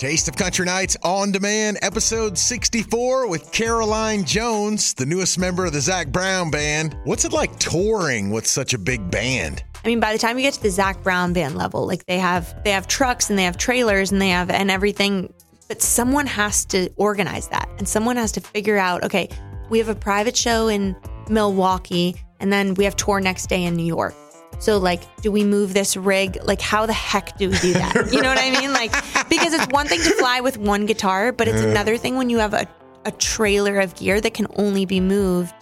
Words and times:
Taste 0.00 0.28
of 0.28 0.36
Country 0.36 0.64
Nights 0.64 0.96
on 1.02 1.30
demand, 1.30 1.76
episode 1.82 2.38
64 2.38 3.28
with 3.28 3.52
Caroline 3.52 4.24
Jones, 4.24 4.94
the 4.94 5.04
newest 5.04 5.38
member 5.38 5.66
of 5.66 5.74
the 5.74 5.80
Zac 5.82 6.08
Brown 6.08 6.50
Band. 6.50 6.96
What's 7.04 7.26
it 7.26 7.34
like 7.34 7.58
touring 7.58 8.30
with 8.30 8.46
such 8.46 8.72
a 8.72 8.78
big 8.78 9.10
band? 9.10 9.62
I 9.84 9.86
mean, 9.86 10.00
by 10.00 10.14
the 10.14 10.18
time 10.18 10.38
you 10.38 10.42
get 10.42 10.54
to 10.54 10.62
the 10.62 10.70
Zac 10.70 11.02
Brown 11.02 11.34
Band 11.34 11.54
level, 11.54 11.86
like 11.86 12.06
they 12.06 12.18
have 12.18 12.64
they 12.64 12.70
have 12.70 12.88
trucks 12.88 13.28
and 13.28 13.38
they 13.38 13.44
have 13.44 13.58
trailers 13.58 14.10
and 14.10 14.22
they 14.22 14.30
have 14.30 14.48
and 14.48 14.70
everything, 14.70 15.30
but 15.68 15.82
someone 15.82 16.26
has 16.26 16.64
to 16.64 16.88
organize 16.96 17.48
that 17.48 17.68
and 17.76 17.86
someone 17.86 18.16
has 18.16 18.32
to 18.32 18.40
figure 18.40 18.78
out, 18.78 19.04
okay, 19.04 19.28
we 19.68 19.76
have 19.76 19.90
a 19.90 19.94
private 19.94 20.34
show 20.34 20.68
in 20.68 20.96
Milwaukee 21.28 22.16
and 22.40 22.50
then 22.50 22.72
we 22.72 22.84
have 22.84 22.96
tour 22.96 23.20
next 23.20 23.50
day 23.50 23.64
in 23.64 23.76
New 23.76 23.84
York. 23.84 24.14
So 24.60 24.78
like, 24.78 25.02
do 25.22 25.32
we 25.32 25.42
move 25.42 25.74
this 25.74 25.96
rig? 25.96 26.38
Like, 26.44 26.60
how 26.60 26.86
the 26.86 26.92
heck 26.92 27.36
do 27.38 27.50
we 27.50 27.58
do 27.58 27.72
that? 27.72 28.12
You 28.12 28.20
know 28.20 28.28
what 28.28 28.38
I 28.38 28.50
mean? 28.50 28.72
Like, 28.72 28.92
because 29.28 29.54
it's 29.54 29.66
one 29.68 29.86
thing 29.86 30.00
to 30.00 30.10
fly 30.16 30.40
with 30.40 30.58
one 30.58 30.86
guitar, 30.86 31.32
but 31.32 31.48
it's 31.48 31.62
another 31.62 31.96
thing 31.96 32.16
when 32.16 32.30
you 32.30 32.38
have 32.38 32.54
a, 32.54 32.68
a 33.06 33.10
trailer 33.12 33.80
of 33.80 33.94
gear 33.96 34.20
that 34.20 34.34
can 34.34 34.46
only 34.56 34.84
be 34.84 35.00
moved 35.00 35.54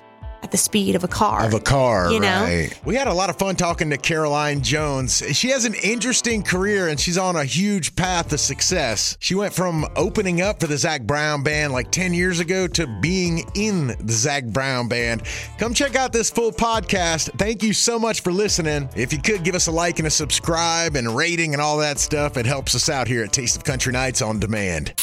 at 0.42 0.50
the 0.52 0.56
speed 0.56 0.94
of 0.94 1.02
a 1.04 1.08
car. 1.08 1.44
Of 1.46 1.54
a 1.54 1.60
car, 1.60 2.10
You 2.12 2.20
know? 2.20 2.42
right. 2.44 2.70
We 2.84 2.94
had 2.94 3.08
a 3.08 3.12
lot 3.12 3.28
of 3.28 3.36
fun 3.38 3.56
talking 3.56 3.90
to 3.90 3.96
Caroline 3.96 4.62
Jones. 4.62 5.22
She 5.36 5.48
has 5.50 5.64
an 5.64 5.74
interesting 5.82 6.42
career 6.42 6.88
and 6.88 6.98
she's 6.98 7.18
on 7.18 7.34
a 7.36 7.44
huge 7.44 7.96
path 7.96 8.28
to 8.28 8.38
success. 8.38 9.16
She 9.20 9.34
went 9.34 9.52
from 9.52 9.84
opening 9.96 10.40
up 10.40 10.60
for 10.60 10.66
the 10.68 10.78
Zac 10.78 11.02
Brown 11.02 11.42
Band 11.42 11.72
like 11.72 11.90
10 11.90 12.14
years 12.14 12.38
ago 12.40 12.66
to 12.68 12.86
being 13.00 13.50
in 13.54 13.88
the 14.00 14.12
Zac 14.12 14.44
Brown 14.44 14.86
Band. 14.88 15.22
Come 15.58 15.74
check 15.74 15.96
out 15.96 16.12
this 16.12 16.30
full 16.30 16.52
podcast. 16.52 17.36
Thank 17.38 17.62
you 17.62 17.72
so 17.72 17.98
much 17.98 18.20
for 18.22 18.32
listening. 18.32 18.88
If 18.94 19.12
you 19.12 19.20
could 19.20 19.42
give 19.42 19.54
us 19.56 19.66
a 19.66 19.72
like 19.72 19.98
and 19.98 20.06
a 20.06 20.10
subscribe 20.10 20.94
and 20.94 21.16
rating 21.16 21.52
and 21.52 21.60
all 21.60 21.78
that 21.78 21.98
stuff, 21.98 22.36
it 22.36 22.46
helps 22.46 22.74
us 22.74 22.88
out 22.88 23.08
here 23.08 23.24
at 23.24 23.32
Taste 23.32 23.56
of 23.56 23.64
Country 23.64 23.92
Nights 23.92 24.22
on 24.22 24.38
Demand. 24.38 24.94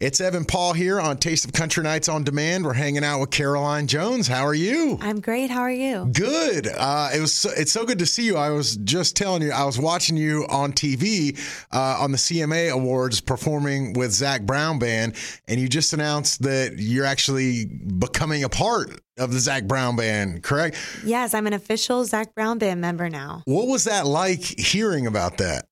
It's 0.00 0.20
Evan 0.20 0.44
Paul 0.44 0.74
here 0.74 1.00
on 1.00 1.16
Taste 1.16 1.44
of 1.44 1.52
Country 1.52 1.82
Nights 1.82 2.08
on 2.08 2.22
Demand. 2.22 2.64
We're 2.64 2.72
hanging 2.72 3.02
out 3.02 3.18
with 3.18 3.30
Caroline 3.30 3.88
Jones. 3.88 4.28
How 4.28 4.46
are 4.46 4.54
you? 4.54 4.96
I'm 5.00 5.18
great. 5.18 5.50
How 5.50 5.62
are 5.62 5.72
you? 5.72 6.08
Good. 6.12 6.68
Uh, 6.68 7.10
it 7.12 7.20
was. 7.20 7.34
So, 7.34 7.50
it's 7.56 7.72
so 7.72 7.84
good 7.84 7.98
to 7.98 8.06
see 8.06 8.24
you. 8.24 8.36
I 8.36 8.50
was 8.50 8.76
just 8.76 9.16
telling 9.16 9.42
you. 9.42 9.50
I 9.50 9.64
was 9.64 9.76
watching 9.76 10.16
you 10.16 10.46
on 10.48 10.72
TV 10.72 11.36
uh, 11.72 11.96
on 11.98 12.12
the 12.12 12.16
CMA 12.16 12.70
Awards 12.70 13.20
performing 13.20 13.92
with 13.94 14.12
Zac 14.12 14.42
Brown 14.42 14.78
Band, 14.78 15.16
and 15.48 15.60
you 15.60 15.68
just 15.68 15.92
announced 15.92 16.42
that 16.42 16.74
you're 16.78 17.04
actually 17.04 17.64
becoming 17.64 18.44
a 18.44 18.48
part 18.48 19.00
of 19.18 19.32
the 19.32 19.40
Zac 19.40 19.64
Brown 19.64 19.96
Band. 19.96 20.44
Correct? 20.44 20.76
Yes, 21.04 21.34
I'm 21.34 21.48
an 21.48 21.54
official 21.54 22.04
Zac 22.04 22.36
Brown 22.36 22.58
Band 22.58 22.80
member 22.80 23.10
now. 23.10 23.42
What 23.46 23.66
was 23.66 23.82
that 23.82 24.06
like 24.06 24.42
hearing 24.60 25.08
about 25.08 25.38
that? 25.38 25.66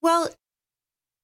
Well, 0.00 0.28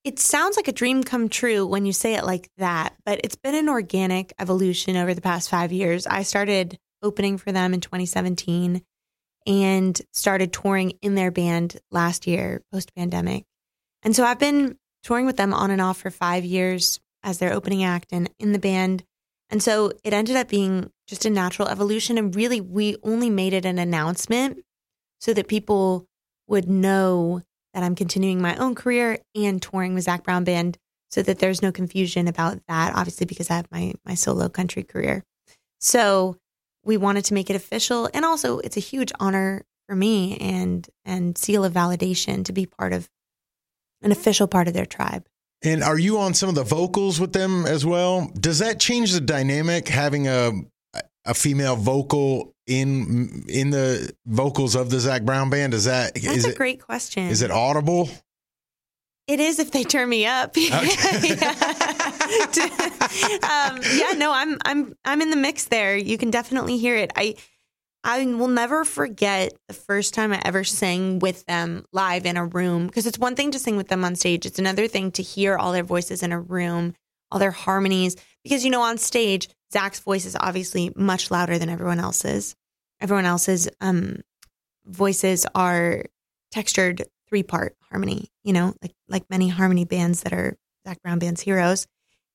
it 0.05 0.19
sounds 0.19 0.57
like 0.57 0.69
a 0.69 0.73
dream 0.73 1.03
come 1.03 1.31
true 1.31 1.67
when 1.67 1.87
you 1.87 1.93
say 1.93 2.15
it 2.15 2.25
like 2.25 2.51
that, 2.59 2.95
but 3.07 3.21
it's 3.25 3.37
been 3.37 3.55
an 3.55 3.71
organic 3.71 4.35
evolution 4.39 4.97
over 4.97 5.15
the 5.15 5.23
past 5.23 5.49
five 5.49 5.73
years. 5.73 6.07
I 6.07 6.23
started 6.23 6.79
opening 7.03 7.39
for 7.39 7.53
them 7.53 7.73
in 7.73 7.81
2017 7.81 8.83
and 9.47 10.03
started 10.13 10.53
touring 10.53 10.91
in 11.01 11.15
their 11.15 11.31
band 11.31 11.79
last 11.91 12.27
year, 12.27 12.63
post 12.71 12.95
pandemic. 12.95 13.45
And 14.03 14.15
so 14.15 14.25
I've 14.25 14.39
been 14.39 14.77
touring 15.03 15.25
with 15.25 15.39
them 15.39 15.55
on 15.55 15.71
and 15.71 15.81
off 15.81 15.99
for 15.99 16.11
five 16.11 16.45
years 16.45 17.01
as 17.23 17.39
their 17.39 17.55
opening 17.55 17.83
act 17.83 18.13
and 18.13 18.31
in 18.39 18.53
the 18.53 18.59
band. 18.59 19.05
And 19.49 19.63
so 19.63 19.93
it 20.03 20.13
ended 20.13 20.37
up 20.37 20.49
being 20.49 20.91
just 21.09 21.25
a 21.25 21.31
natural 21.31 21.69
evolution. 21.69 22.19
And 22.19 22.35
really, 22.35 22.61
we 22.61 22.97
only 23.03 23.31
made 23.31 23.55
it 23.55 23.65
an 23.65 23.79
announcement 23.79 24.59
so 25.21 25.33
that 25.33 25.49
people 25.49 26.07
would 26.47 26.69
know 26.69 27.43
that 27.75 27.83
I'm 27.83 27.95
continuing 27.95 28.41
my 28.41 28.57
own 28.57 28.75
career 28.75 29.19
and 29.35 29.61
touring 29.61 29.95
with 29.95 30.05
Zac 30.05 30.25
Brown 30.25 30.45
Band 30.45 30.79
so 31.11 31.23
that 31.23 31.39
there's 31.39 31.61
no 31.61 31.71
confusion 31.71 32.27
about 32.29 32.61
that, 32.69 32.95
obviously, 32.95 33.27
because 33.27 33.51
I 33.51 33.57
have 33.57 33.71
my, 33.71 33.93
my 34.07 34.15
solo 34.15 34.49
country 34.49 34.83
career. 34.83 35.23
So 35.81 36.37
we 36.85 36.97
wanted 36.97 37.27
to 37.27 37.35
make 37.35 37.51
it 37.51 37.57
official. 37.57 38.09
And 38.15 38.25
also, 38.25 38.59
it's 38.61 38.77
a 38.77 38.81
huge 38.81 39.13
honor 39.21 39.65
for 39.89 39.95
me 39.95 40.39
and, 40.39 40.89
and 41.05 41.37
seal 41.37 41.65
of 41.65 41.75
validation 41.75 42.45
to 42.47 42.53
be 42.53 42.65
part 42.65 42.93
of 42.93 43.11
an 44.01 44.13
official 44.13 44.47
part 44.47 44.69
of 44.69 44.75
their 44.75 44.87
tribe. 44.87 45.27
And 45.63 45.83
are 45.83 45.99
you 45.99 46.19
on 46.19 46.35
some 46.35 46.49
of 46.49 46.55
the 46.55 46.65
vocals 46.65 47.21
with 47.21 47.33
them 47.33 47.67
as 47.67 47.85
well? 47.85 48.31
Does 48.39 48.61
that 48.61 48.81
change 48.81 49.13
the 49.13 49.21
dynamic 49.21 49.89
having 49.89 50.29
a 50.29 50.53
a 51.25 51.35
female 51.35 51.77
vocal 51.77 52.54
in 52.67 53.45
in 53.49 53.71
the 53.71 54.13
vocals 54.27 54.75
of 54.75 54.91
the 54.91 55.01
Zac 55.01 55.23
Brown 55.23 55.51
band? 55.51 55.75
Is 55.75 55.85
that 55.85 56.15
That's 56.15 56.27
is 56.27 56.45
a 56.47 56.51
it 56.51 56.57
great 56.57 56.83
question. 56.83 57.25
is 57.29 57.43
it 57.43 57.51
audible? 57.51 58.09
It 59.27 59.41
is 59.41 59.59
if 59.59 59.71
they 59.71 59.85
turn 59.85 60.09
me 60.09 60.27
up. 60.27 60.55
um, 60.59 60.65
yeah, 63.95 64.13
no, 64.17 64.33
I'm 64.33 64.59
I'm 64.65 64.95
I'm 65.05 65.23
in 65.23 65.31
the 65.31 65.37
mix 65.37 65.67
there. 65.67 65.97
You 65.97 66.19
can 66.19 66.31
definitely 66.31 66.77
hear 66.77 66.97
it. 66.97 67.11
I 67.17 67.37
I 68.05 68.25
will 68.27 68.49
never 68.49 68.85
forget 68.85 69.55
the 69.67 69.75
first 69.75 70.13
time 70.13 70.33
I 70.33 70.43
ever 70.45 70.63
sang 70.63 71.21
with 71.21 71.47
them 71.47 71.87
live 71.91 72.27
in 72.27 72.37
a 72.37 72.45
room 72.45 72.87
because 72.87 73.07
it's 73.07 73.19
one 73.19 73.35
thing 73.35 73.51
to 73.53 73.59
sing 73.59 73.79
with 73.79 73.89
them 73.89 74.05
on 74.05 74.15
stage. 74.15 74.45
It's 74.45 74.59
another 74.59 74.87
thing 74.89 75.11
to 75.13 75.23
hear 75.23 75.57
all 75.57 75.73
their 75.73 75.83
voices 75.83 76.23
in 76.23 76.31
a 76.31 76.39
room, 76.41 76.95
all 77.31 77.39
their 77.39 77.51
harmonies. 77.51 78.17
Because 78.43 78.63
you 78.63 78.71
know, 78.71 78.83
on 78.83 78.99
stage, 78.99 79.49
Zac's 79.75 79.99
voice 80.01 80.25
is 80.25 80.37
obviously 80.39 80.93
much 80.97 81.31
louder 81.33 81.59
than 81.59 81.69
everyone 81.69 81.99
else's. 81.99 82.55
Everyone 83.01 83.25
else's 83.27 83.69
um, 83.81 84.21
voices 84.87 85.47
are 85.55 86.05
textured 86.53 87.03
three 87.29 87.43
part 87.43 87.77
harmony, 87.91 88.31
you 88.45 88.53
know, 88.53 88.73
like 88.81 88.93
like 89.09 89.25
many 89.29 89.49
harmony 89.49 89.85
bands 89.85 90.23
that 90.23 90.33
are 90.33 90.57
Zac 90.87 91.03
Brown 91.03 91.19
Band's 91.19 91.41
heroes. 91.41 91.87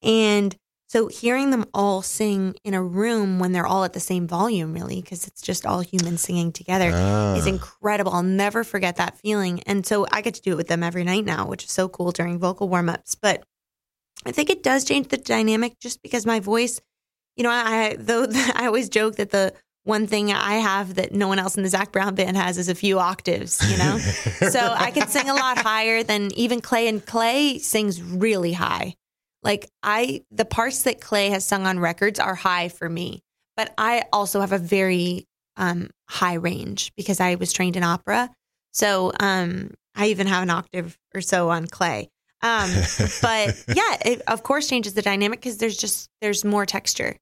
And 0.03 0.53
so 0.89 1.07
hearing 1.07 1.51
them 1.51 1.65
all 1.73 2.01
sing 2.01 2.55
in 2.65 2.73
a 2.73 2.83
room 2.83 3.39
when 3.39 3.51
they're 3.53 3.65
all 3.67 3.83
at 3.85 3.93
the 3.93 3.99
same 3.99 4.27
volume, 4.27 4.73
really, 4.73 5.01
because 5.01 5.25
it's 5.27 5.41
just 5.41 5.65
all 5.65 5.79
humans 5.81 6.19
singing 6.21 6.51
together, 6.51 6.91
Ah. 6.93 7.35
is 7.35 7.45
incredible. 7.47 8.11
I'll 8.11 8.23
never 8.23 8.63
forget 8.63 8.95
that 8.97 9.17
feeling. 9.19 9.61
And 9.67 9.85
so 9.85 10.07
I 10.11 10.21
get 10.21 10.33
to 10.35 10.41
do 10.41 10.51
it 10.53 10.57
with 10.57 10.67
them 10.67 10.83
every 10.83 11.03
night 11.05 11.25
now, 11.25 11.47
which 11.47 11.63
is 11.63 11.71
so 11.71 11.87
cool 11.87 12.11
during 12.11 12.39
vocal 12.39 12.67
warm 12.67 12.89
ups. 12.89 13.15
But 13.15 13.43
I 14.25 14.31
think 14.31 14.49
it 14.49 14.63
does 14.63 14.83
change 14.83 15.07
the 15.09 15.17
dynamic 15.17 15.79
just 15.79 16.01
because 16.01 16.25
my 16.25 16.39
voice, 16.39 16.81
you 17.39 17.43
know, 17.43 17.51
I 17.51 17.95
though 17.97 18.27
I 18.55 18.67
always 18.67 18.89
joke 18.89 19.15
that 19.15 19.31
the 19.31 19.53
one 19.85 20.05
thing 20.05 20.31
I 20.31 20.55
have 20.55 20.95
that 20.95 21.13
no 21.13 21.27
one 21.29 21.39
else 21.39 21.55
in 21.55 21.63
the 21.63 21.69
Zac 21.69 21.93
Brown 21.93 22.13
band 22.13 22.37
has 22.37 22.57
is 22.57 22.67
a 22.67 22.75
few 22.75 22.99
octaves, 22.99 23.59
you 23.71 23.77
know? 23.77 23.97
so 24.51 24.59
I 24.59 24.91
can 24.91 25.07
sing 25.07 25.29
a 25.29 25.33
lot 25.33 25.57
higher 25.57 26.03
than 26.03 26.31
even 26.35 26.59
Clay 26.59 26.87
and 26.87 27.03
Clay 27.03 27.57
sings 27.57 28.01
really 28.03 28.53
high. 28.53 28.93
Like 29.41 29.69
I 29.81 30.25
the 30.29 30.43
parts 30.43 30.83
that 30.83 30.99
Clay 30.99 31.29
has 31.29 31.45
sung 31.45 31.65
on 31.65 31.79
records 31.79 32.19
are 32.19 32.35
high 32.35 32.67
for 32.67 32.89
me. 32.89 33.23
But 33.55 33.73
I 33.77 34.03
also 34.11 34.41
have 34.41 34.51
a 34.51 34.57
very 34.57 35.25
um 35.55 35.89
high 36.09 36.35
range 36.35 36.91
because 36.97 37.21
I 37.21 37.35
was 37.35 37.53
trained 37.53 37.77
in 37.77 37.83
opera. 37.83 38.29
So 38.73 39.13
um 39.17 39.71
I 39.95 40.07
even 40.07 40.27
have 40.27 40.43
an 40.43 40.49
octave 40.49 40.97
or 41.15 41.21
so 41.21 41.49
on 41.49 41.67
Clay. 41.67 42.09
Um 42.41 42.69
but 43.21 43.63
yeah, 43.73 43.97
it 44.03 44.23
of 44.27 44.43
course 44.43 44.67
changes 44.67 44.93
the 44.93 45.01
dynamic 45.01 45.39
because 45.39 45.57
there's 45.57 45.77
just 45.77 46.09
there's 46.19 46.43
more 46.43 46.65
texture. 46.65 47.15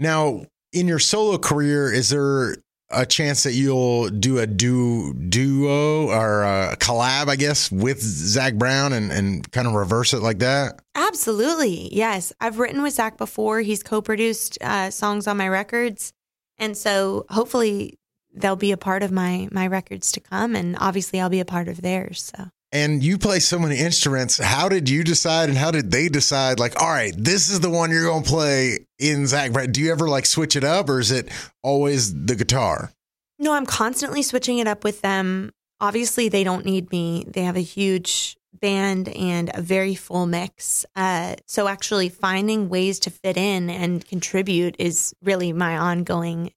Now, 0.00 0.46
in 0.72 0.88
your 0.88 0.98
solo 0.98 1.38
career, 1.38 1.92
is 1.92 2.08
there 2.08 2.56
a 2.90 3.06
chance 3.06 3.44
that 3.44 3.52
you'll 3.52 4.08
do 4.08 4.38
a 4.38 4.46
du- 4.46 5.14
duo 5.14 6.08
or 6.08 6.42
a 6.42 6.76
collab, 6.78 7.28
I 7.28 7.36
guess, 7.36 7.70
with 7.70 8.00
Zac 8.00 8.54
Brown 8.54 8.92
and, 8.92 9.12
and 9.12 9.50
kind 9.52 9.68
of 9.68 9.74
reverse 9.74 10.12
it 10.12 10.22
like 10.22 10.40
that? 10.40 10.80
Absolutely. 10.94 11.94
Yes. 11.94 12.32
I've 12.40 12.58
written 12.58 12.82
with 12.82 12.94
Zac 12.94 13.16
before. 13.16 13.60
He's 13.60 13.82
co 13.82 14.02
produced 14.02 14.58
uh, 14.60 14.90
songs 14.90 15.26
on 15.26 15.36
my 15.36 15.48
records. 15.48 16.12
And 16.58 16.76
so 16.76 17.26
hopefully 17.30 17.98
they'll 18.34 18.56
be 18.56 18.72
a 18.72 18.76
part 18.76 19.02
of 19.02 19.12
my 19.12 19.48
my 19.50 19.66
records 19.66 20.12
to 20.12 20.20
come. 20.20 20.56
And 20.56 20.76
obviously 20.80 21.20
I'll 21.20 21.30
be 21.30 21.40
a 21.40 21.44
part 21.44 21.68
of 21.68 21.82
theirs. 21.82 22.32
So 22.34 22.48
And 22.72 23.02
you 23.02 23.18
play 23.18 23.40
so 23.40 23.58
many 23.58 23.78
instruments. 23.78 24.38
How 24.38 24.68
did 24.68 24.88
you 24.88 25.02
decide 25.02 25.48
and 25.48 25.58
how 25.58 25.72
did 25.72 25.90
they 25.90 26.08
decide, 26.08 26.60
like, 26.60 26.80
all 26.80 26.88
right, 26.88 27.12
this 27.16 27.50
is 27.50 27.60
the 27.60 27.70
one 27.70 27.90
you're 27.90 28.04
going 28.04 28.22
to 28.22 28.28
play 28.28 28.86
in 28.98 29.26
Zac 29.26 29.52
Brown? 29.52 29.72
Do 29.72 29.80
you 29.80 29.90
ever 29.90 30.08
like 30.08 30.24
switch 30.24 30.54
it 30.54 30.62
up 30.62 30.88
or 30.88 31.00
is 31.00 31.10
it 31.10 31.28
always 31.62 32.14
the 32.26 32.36
guitar? 32.36 32.92
no, 33.40 33.54
I'm 33.54 33.66
constantly 33.66 34.22
switching 34.22 34.58
it 34.58 34.68
up 34.68 34.84
with 34.84 35.00
them. 35.00 35.50
Obviously 35.80 36.28
they 36.28 36.44
don't 36.44 36.66
need 36.66 36.92
me. 36.92 37.24
They 37.26 37.42
have 37.42 37.56
a 37.56 37.60
huge 37.60 38.36
band 38.60 39.08
and 39.08 39.50
a 39.54 39.62
very 39.62 39.94
full 39.94 40.26
mix. 40.26 40.84
Uh, 40.94 41.36
so 41.46 41.66
actually 41.66 42.10
finding 42.10 42.68
ways 42.68 43.00
to 43.00 43.10
fit 43.10 43.38
in 43.38 43.70
and 43.70 44.06
contribute 44.06 44.76
is 44.78 45.14
really 45.22 45.54
my 45.54 45.78
ongoing 45.78 46.52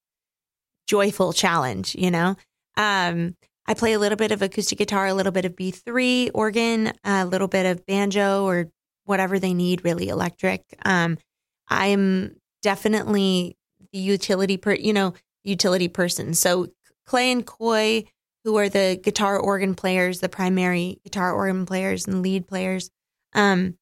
joyful 0.86 1.32
challenge, 1.32 1.96
you 1.96 2.12
know? 2.12 2.36
Um, 2.76 3.38
I 3.66 3.74
play 3.74 3.94
a 3.94 4.00
little 4.00 4.18
bit 4.18 4.32
of 4.32 4.42
acoustic 4.42 4.78
guitar, 4.78 5.08
a 5.08 5.14
little 5.14 5.32
bit 5.32 5.46
of 5.46 5.56
B3 5.56 6.32
organ, 6.34 6.94
a 7.04 7.26
little 7.26 7.48
bit 7.48 7.66
of 7.66 7.86
banjo 7.86 8.46
or 8.46 8.70
whatever 9.06 9.40
they 9.40 9.54
need, 9.54 9.84
really 9.84 10.10
electric. 10.10 10.64
Um, 10.86 11.18
I'm 11.70 12.36
definitely 12.62 13.58
the 13.92 14.00
utility 14.00 14.58
per, 14.58 14.74
you 14.74 14.94
know, 14.94 15.14
utility 15.44 15.88
person. 15.88 16.34
So 16.34 16.68
Clay 17.06 17.32
and 17.32 17.46
Coy, 17.46 18.06
who 18.44 18.58
are 18.58 18.70
the 18.70 19.00
guitar 19.02 19.38
organ 19.38 19.76
players, 19.76 20.20
the 20.20 20.30
primary 20.30 21.00
guitar 21.04 21.34
organ 21.34 21.66
players 21.66 22.08
and 22.08 22.22
lead 22.22 22.48
players, 22.48 22.90
Um, 23.34 23.78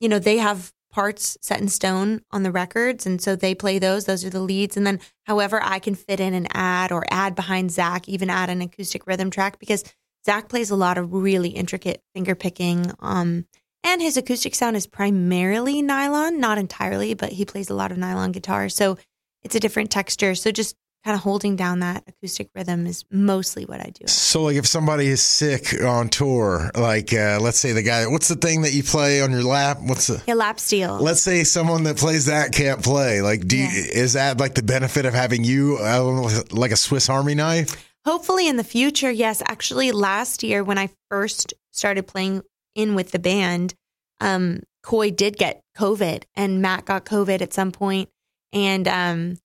you 0.00 0.08
know, 0.08 0.18
they 0.18 0.38
have 0.38 0.72
parts 0.94 1.36
set 1.42 1.60
in 1.60 1.68
stone 1.68 2.22
on 2.30 2.44
the 2.44 2.52
records. 2.52 3.04
And 3.04 3.20
so 3.20 3.34
they 3.34 3.52
play 3.52 3.80
those. 3.80 4.04
Those 4.04 4.24
are 4.24 4.30
the 4.30 4.40
leads. 4.40 4.76
And 4.76 4.86
then 4.86 5.00
however 5.24 5.60
I 5.60 5.80
can 5.80 5.96
fit 5.96 6.20
in 6.20 6.34
and 6.34 6.46
add 6.52 6.92
or 6.92 7.04
add 7.10 7.34
behind 7.34 7.72
Zac, 7.72 8.08
even 8.08 8.30
add 8.30 8.48
an 8.48 8.62
acoustic 8.62 9.04
rhythm 9.06 9.28
track 9.28 9.58
because 9.58 9.82
Zac 10.24 10.48
plays 10.48 10.70
a 10.70 10.76
lot 10.76 10.96
of 10.96 11.12
really 11.12 11.50
intricate 11.50 12.00
finger 12.14 12.36
picking. 12.36 12.92
Um, 13.00 13.46
and 13.82 14.00
his 14.00 14.16
acoustic 14.16 14.54
sound 14.54 14.76
is 14.76 14.86
primarily 14.86 15.82
nylon, 15.82 16.38
not 16.38 16.58
entirely, 16.58 17.14
but 17.14 17.32
he 17.32 17.44
plays 17.44 17.70
a 17.70 17.74
lot 17.74 17.90
of 17.90 17.98
nylon 17.98 18.30
guitar. 18.30 18.68
So 18.68 18.96
it's 19.42 19.56
a 19.56 19.60
different 19.60 19.90
texture. 19.90 20.36
So 20.36 20.52
just 20.52 20.76
kind 21.04 21.14
of 21.14 21.22
holding 21.22 21.54
down 21.54 21.80
that 21.80 22.02
acoustic 22.08 22.48
rhythm 22.54 22.86
is 22.86 23.04
mostly 23.10 23.64
what 23.66 23.80
I 23.80 23.90
do. 23.90 24.06
So, 24.06 24.44
like, 24.44 24.56
if 24.56 24.66
somebody 24.66 25.06
is 25.08 25.22
sick 25.22 25.74
on 25.82 26.08
tour, 26.08 26.70
like, 26.74 27.12
uh, 27.12 27.38
let's 27.42 27.58
say 27.58 27.72
the 27.72 27.82
guy, 27.82 28.06
what's 28.06 28.28
the 28.28 28.36
thing 28.36 28.62
that 28.62 28.72
you 28.72 28.82
play 28.82 29.20
on 29.20 29.30
your 29.30 29.42
lap? 29.42 29.78
What's 29.82 30.06
the 30.06 30.22
yeah, 30.26 30.34
lap 30.34 30.58
steel? 30.58 30.96
Let's 30.98 31.22
say 31.22 31.44
someone 31.44 31.82
that 31.84 31.98
plays 31.98 32.26
that 32.26 32.52
can't 32.52 32.82
play. 32.82 33.20
Like, 33.20 33.46
do 33.46 33.56
Yeah. 33.58 33.70
you, 33.70 33.82
is 33.92 34.14
that 34.14 34.38
like 34.40 34.54
the 34.54 34.62
benefit 34.62 35.04
of 35.04 35.12
having 35.12 35.44
you 35.44 35.76
uh, 35.80 36.30
like 36.50 36.70
a 36.70 36.76
Swiss 36.76 37.10
Army 37.10 37.34
knife? 37.34 37.76
Hopefully 38.06 38.48
in 38.48 38.56
the 38.56 38.64
future, 38.64 39.10
yes. 39.10 39.42
Actually, 39.46 39.92
last 39.92 40.42
year 40.42 40.64
when 40.64 40.78
I 40.78 40.90
first 41.10 41.52
started 41.72 42.06
playing 42.06 42.42
in 42.74 42.94
with 42.94 43.10
the 43.10 43.18
band, 43.18 43.74
um, 44.20 44.62
Coy 44.82 45.10
did 45.10 45.36
get 45.36 45.60
COVID 45.76 46.24
and 46.34 46.60
Matt 46.62 46.84
got 46.86 47.04
COVID 47.04 47.40
at 47.42 47.52
some 47.52 47.72
point, 47.72 48.08
and 48.52 48.86
um, 48.88 49.36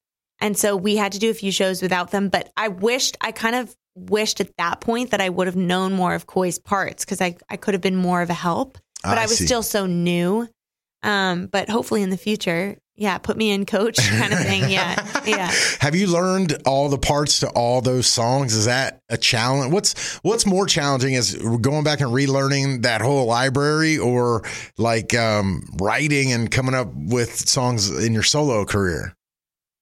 and 0.42 0.58
so 0.58 0.76
we 0.76 0.96
had 0.96 1.12
to 1.14 1.20
do 1.20 1.30
a 1.30 1.34
few 1.34 1.52
shows 1.52 1.82
without 1.82 2.12
them. 2.12 2.30
But 2.30 2.52
I 2.56 2.70
wished, 2.70 3.18
I 3.22 3.32
kind 3.32 3.56
of 3.56 3.76
wished 3.96 4.40
at 4.40 4.56
that 4.58 4.80
point 4.82 5.12
that 5.12 5.22
I 5.22 5.30
would 5.30 5.48
have 5.48 5.56
known 5.56 5.94
more 5.94 6.14
of 6.14 6.28
Coy's 6.28 6.60
parts 6.60 7.04
because 7.06 7.22
I 7.22 7.36
I 7.50 7.58
could 7.58 7.74
have 7.74 7.82
been 7.82 7.96
more 7.96 8.22
of 8.22 8.30
a 8.30 8.36
help. 8.36 8.78
But 9.04 9.18
I 9.18 9.24
I, 9.24 9.26
was 9.26 9.38
see. 9.38 9.46
still 9.46 9.64
so 9.64 9.86
new. 9.86 10.48
Um, 11.02 11.48
but 11.48 11.70
hopefully 11.70 12.04
in 12.04 12.10
the 12.10 12.18
future, 12.18 12.78
yeah, 13.00 13.18
put 13.18 13.38
me 13.38 13.52
in 13.52 13.66
coach 13.66 13.98
kind 13.98 14.34
of 14.34 14.40
thing. 14.40 14.70
Yeah, 14.70 15.22
yeah. 15.26 15.50
Have 15.80 15.96
you 15.96 16.08
learned 16.08 16.62
all 16.66 16.90
the 16.90 16.98
parts 16.98 17.40
to 17.40 17.50
all 17.52 17.80
those 17.80 18.08
songs? 18.08 18.54
Is 18.54 18.66
that 18.66 19.00
a 19.08 19.18
challenge? 19.18 19.72
What's 19.72 20.18
what's 20.18 20.46
more 20.46 20.66
challenging 20.66 21.14
is 21.14 21.36
going 21.36 21.86
back 21.86 22.02
and 22.02 22.12
relearning 22.12 22.82
that 22.82 23.00
whole 23.02 23.26
library 23.26 23.98
or 23.98 24.44
like 24.78 25.14
um, 25.14 25.64
writing 25.80 26.34
and 26.34 26.52
coming 26.52 26.76
up 26.76 26.90
with 26.94 27.48
songs 27.48 27.90
in 27.90 28.14
your 28.14 28.24
solo 28.24 28.66
career? 28.66 29.16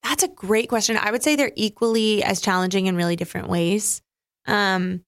That's 0.04 0.24
a 0.24 0.28
great 0.28 0.70
question. 0.70 0.98
I 0.98 1.12
would 1.12 1.24
say 1.24 1.36
they're 1.36 1.52
equally 1.56 2.24
as 2.24 2.40
challenging 2.42 2.88
in 2.88 2.96
really 2.96 3.16
different 3.16 3.50
ways. 3.50 4.02
Um, 4.46 5.04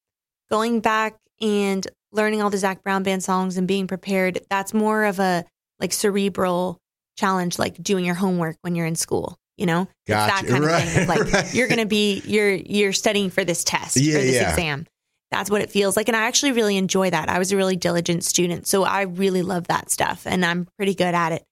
going 0.50 0.81
back 0.81 1.18
and 1.41 1.86
learning 2.12 2.41
all 2.41 2.50
the 2.50 2.57
Zac 2.57 2.83
Brown 2.83 3.03
band 3.03 3.24
songs 3.24 3.57
and 3.57 3.68
being 3.68 3.88
prepared, 3.88 4.39
that's 4.50 4.74
more 4.74 5.06
of 5.06 5.19
a 5.19 5.45
like 5.80 5.94
cerebral 5.94 6.77
challenge, 7.18 7.57
like 7.59 7.81
doing 7.81 8.03
your 8.06 8.15
homework 8.15 8.57
when 8.62 8.75
you're 8.75 8.86
in 8.88 8.95
school. 8.95 9.38
You 9.57 9.65
know, 9.65 9.88
Gotcha. 10.07 10.45
that 10.45 10.51
kind 10.51 10.63
Right, 10.65 10.83
of 10.83 10.89
thing. 10.89 11.07
Like 11.07 11.19
right. 11.33 11.53
you're 11.53 11.68
going 11.68 11.80
to 11.81 11.86
be 11.86 12.21
you're 12.25 12.53
you're 12.53 12.94
studying 12.94 13.30
for 13.30 13.44
this 13.44 13.63
test 13.65 13.97
Yeah, 13.97 14.15
or 14.18 14.21
this 14.21 14.36
yeah. 14.36 14.50
exam. 14.51 14.86
That's 15.31 15.51
what 15.51 15.62
it 15.62 15.69
feels 15.69 15.95
like, 15.97 16.07
and 16.07 16.15
I 16.18 16.24
actually 16.27 16.53
really 16.53 16.75
enjoy 16.77 17.09
that. 17.12 17.30
I 17.30 17.38
was 17.39 17.51
a 17.51 17.57
really 17.57 17.75
diligent 17.75 18.24
student, 18.24 18.68
so 18.68 18.83
I 18.83 19.01
really 19.03 19.41
love 19.44 19.68
that 19.68 19.91
stuff, 19.91 20.24
and 20.25 20.44
I'm 20.45 20.68
pretty 20.77 20.95
good 20.95 21.13
at 21.13 21.33
it. 21.33 21.44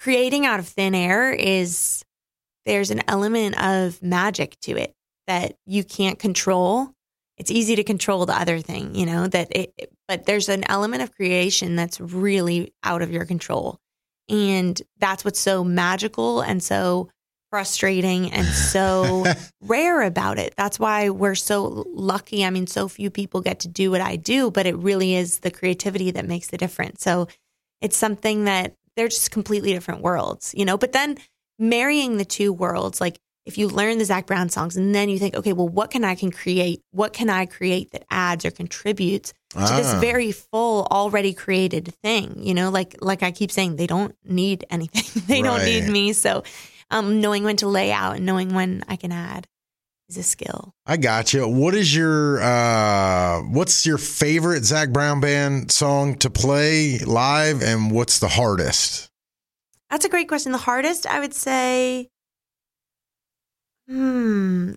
Creating 0.00 0.44
out 0.44 0.58
of 0.60 0.68
thin 0.68 0.94
air 0.94 1.32
is 1.32 2.04
there's 2.66 2.90
an 2.90 3.02
element 3.08 3.60
of 3.62 4.02
magic 4.02 4.58
to 4.60 4.76
it 4.76 4.92
that 5.26 5.56
you 5.64 5.84
can't 5.84 6.18
control. 6.18 6.90
It's 7.38 7.50
easy 7.50 7.76
to 7.76 7.84
control 7.84 8.26
the 8.26 8.38
other 8.38 8.60
thing, 8.60 8.94
you 8.94 9.06
know, 9.06 9.26
that 9.28 9.48
it, 9.56 9.90
but 10.08 10.26
there's 10.26 10.48
an 10.48 10.68
element 10.68 11.02
of 11.02 11.14
creation 11.14 11.76
that's 11.76 12.00
really 12.00 12.74
out 12.82 13.02
of 13.02 13.10
your 13.10 13.24
control. 13.24 13.78
And 14.28 14.80
that's 14.98 15.24
what's 15.24 15.40
so 15.40 15.62
magical 15.62 16.40
and 16.40 16.62
so 16.62 17.08
frustrating 17.50 18.32
and 18.32 18.46
so 18.46 19.24
rare 19.62 20.02
about 20.02 20.38
it. 20.38 20.54
That's 20.56 20.80
why 20.80 21.10
we're 21.10 21.36
so 21.36 21.84
lucky. 21.88 22.44
I 22.44 22.50
mean, 22.50 22.66
so 22.66 22.88
few 22.88 23.10
people 23.10 23.40
get 23.40 23.60
to 23.60 23.68
do 23.68 23.90
what 23.90 24.00
I 24.00 24.16
do, 24.16 24.50
but 24.50 24.66
it 24.66 24.76
really 24.76 25.14
is 25.14 25.40
the 25.40 25.50
creativity 25.50 26.10
that 26.12 26.26
makes 26.26 26.48
the 26.48 26.58
difference. 26.58 27.02
So 27.02 27.28
it's 27.80 27.96
something 27.96 28.44
that 28.44 28.74
they're 28.96 29.08
just 29.08 29.30
completely 29.30 29.72
different 29.72 30.00
worlds, 30.00 30.54
you 30.56 30.64
know, 30.64 30.76
but 30.76 30.92
then 30.92 31.18
marrying 31.58 32.16
the 32.16 32.24
two 32.24 32.52
worlds, 32.52 33.00
like 33.00 33.18
if 33.44 33.56
you 33.58 33.68
learn 33.68 33.98
the 33.98 34.04
Zac 34.04 34.26
Brown 34.26 34.48
songs 34.48 34.76
and 34.76 34.92
then 34.92 35.08
you 35.08 35.18
think, 35.20 35.36
okay, 35.36 35.52
well, 35.52 35.68
what 35.68 35.90
can 35.92 36.02
I 36.04 36.16
can 36.16 36.32
create? 36.32 36.82
What 36.90 37.12
can 37.12 37.30
I 37.30 37.46
create 37.46 37.92
that 37.92 38.04
adds 38.10 38.44
or 38.44 38.50
contributes 38.50 39.32
to 39.50 39.58
this 39.60 39.94
Ah. 39.94 40.00
very 40.00 40.32
full, 40.32 40.86
already 40.90 41.32
created 41.32 41.94
thing? 42.02 42.42
You 42.42 42.54
know, 42.54 42.70
like 42.70 42.96
like 43.00 43.22
I 43.22 43.30
keep 43.30 43.52
saying, 43.52 43.76
they 43.76 43.86
don't 43.86 44.16
need 44.24 44.64
anything. 44.68 45.22
they 45.26 45.42
don't 45.42 45.64
need 45.64 45.88
me. 45.88 46.12
So 46.12 46.42
um, 46.90 47.20
knowing 47.20 47.44
when 47.44 47.56
to 47.58 47.68
lay 47.68 47.92
out 47.92 48.16
and 48.16 48.26
knowing 48.26 48.52
when 48.52 48.82
I 48.88 48.96
can 48.96 49.12
add 49.12 49.46
is 50.08 50.16
a 50.16 50.22
skill. 50.24 50.72
I 50.84 50.96
got 50.96 51.32
you. 51.32 51.46
What 51.48 51.74
is 51.74 51.94
your 51.94 52.40
uh 52.42 53.42
what's 53.42 53.86
your 53.86 53.98
favorite 53.98 54.64
Zac 54.64 54.90
Brown 54.90 55.20
band 55.20 55.70
song 55.70 56.16
to 56.18 56.30
play 56.30 56.98
live 56.98 57.62
and 57.62 57.92
what's 57.92 58.18
the 58.18 58.28
hardest? 58.28 59.08
That's 59.90 60.04
a 60.04 60.08
great 60.08 60.28
question. 60.28 60.52
The 60.52 60.58
hardest, 60.58 61.06
I 61.06 61.20
would 61.20 61.34
say, 61.34 62.08
hmm, 63.88 64.72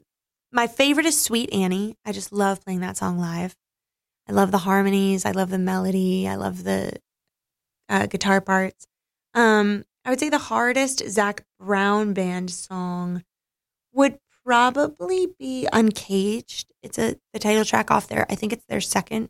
my 0.52 0.68
favorite 0.68 1.06
is 1.06 1.20
Sweet 1.20 1.52
Annie. 1.54 1.96
I 2.06 2.12
just 2.12 2.32
love 2.32 2.64
playing 2.64 2.82
that 2.82 2.98
song 2.98 3.18
live. 3.18 3.56
I 4.28 4.32
love 4.32 4.52
the 4.52 4.60
harmonies. 4.60 5.26
I 5.26 5.32
love 5.32 5.50
the 5.50 5.58
melody. 5.58 6.28
I 6.28 6.36
love 6.36 6.64
the 6.64 6.94
uh, 7.88 8.06
guitar 8.06 8.42
parts. 8.42 8.86
Um, 9.34 9.86
I 10.06 10.12
would 10.12 10.20
say 10.20 10.30
the 10.30 10.38
hardest 10.38 11.08
Zac 11.10 11.44
Brown 11.60 12.14
band 12.14 12.52
song 12.52 13.24
would 13.94 14.20
probably 14.46 15.28
be 15.38 15.68
Uncaged. 15.74 16.72
It's 16.82 16.98
a 16.98 17.16
the 17.34 17.40
title 17.40 17.66
track 17.66 17.92
off 17.92 18.08
there. 18.08 18.26
I 18.30 18.36
think 18.36 18.54
it's 18.54 18.66
their 18.66 18.82
second 18.82 19.30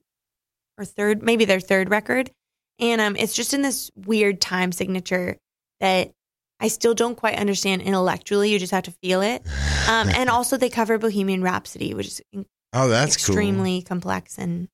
or 0.77 0.85
third, 0.85 1.23
maybe 1.23 1.45
their 1.45 1.59
third 1.59 1.89
record. 1.89 2.31
And 2.79 3.01
um, 3.01 3.15
it's 3.15 3.33
just 3.33 3.53
in 3.53 3.61
this 3.61 3.91
weird 3.95 4.39
time 4.39 4.71
signature 4.71 5.37
that 5.79 6.11
I 6.59 6.67
still 6.67 6.93
don't 6.93 7.15
quite 7.15 7.37
understand 7.37 7.81
intellectually. 7.81 8.51
You 8.51 8.59
just 8.59 8.71
have 8.71 8.83
to 8.83 8.91
feel 9.03 9.21
it. 9.21 9.41
Um, 9.87 10.09
and 10.15 10.29
also, 10.29 10.57
they 10.57 10.69
cover 10.69 10.97
Bohemian 10.97 11.41
Rhapsody, 11.41 11.93
which 11.93 12.07
is 12.07 12.21
Oh, 12.73 12.87
that's 12.87 13.17
cool. 13.17 13.33
extremely 13.35 13.81
complex 13.81 14.37
and 14.37 14.67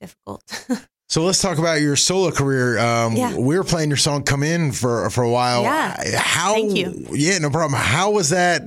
difficult. 0.00 0.42
So 1.08 1.24
let's 1.24 1.42
talk 1.42 1.58
about 1.58 1.82
your 1.82 1.94
solo 1.94 2.30
career. 2.30 2.78
Um, 2.78 3.14
Yeah. 3.16 3.36
We 3.36 3.58
were 3.58 3.64
playing 3.64 3.90
your 3.90 3.98
song 3.98 4.22
"Come 4.22 4.42
In" 4.42 4.72
for 4.72 5.10
for 5.10 5.22
a 5.22 5.28
while. 5.30 5.60
Yeah. 5.62 6.18
How? 6.18 6.54
Thank 6.54 6.74
you. 6.74 7.06
Yeah, 7.12 7.36
no 7.36 7.50
problem. 7.50 7.78
How 7.78 8.12
was 8.12 8.30
that? 8.30 8.62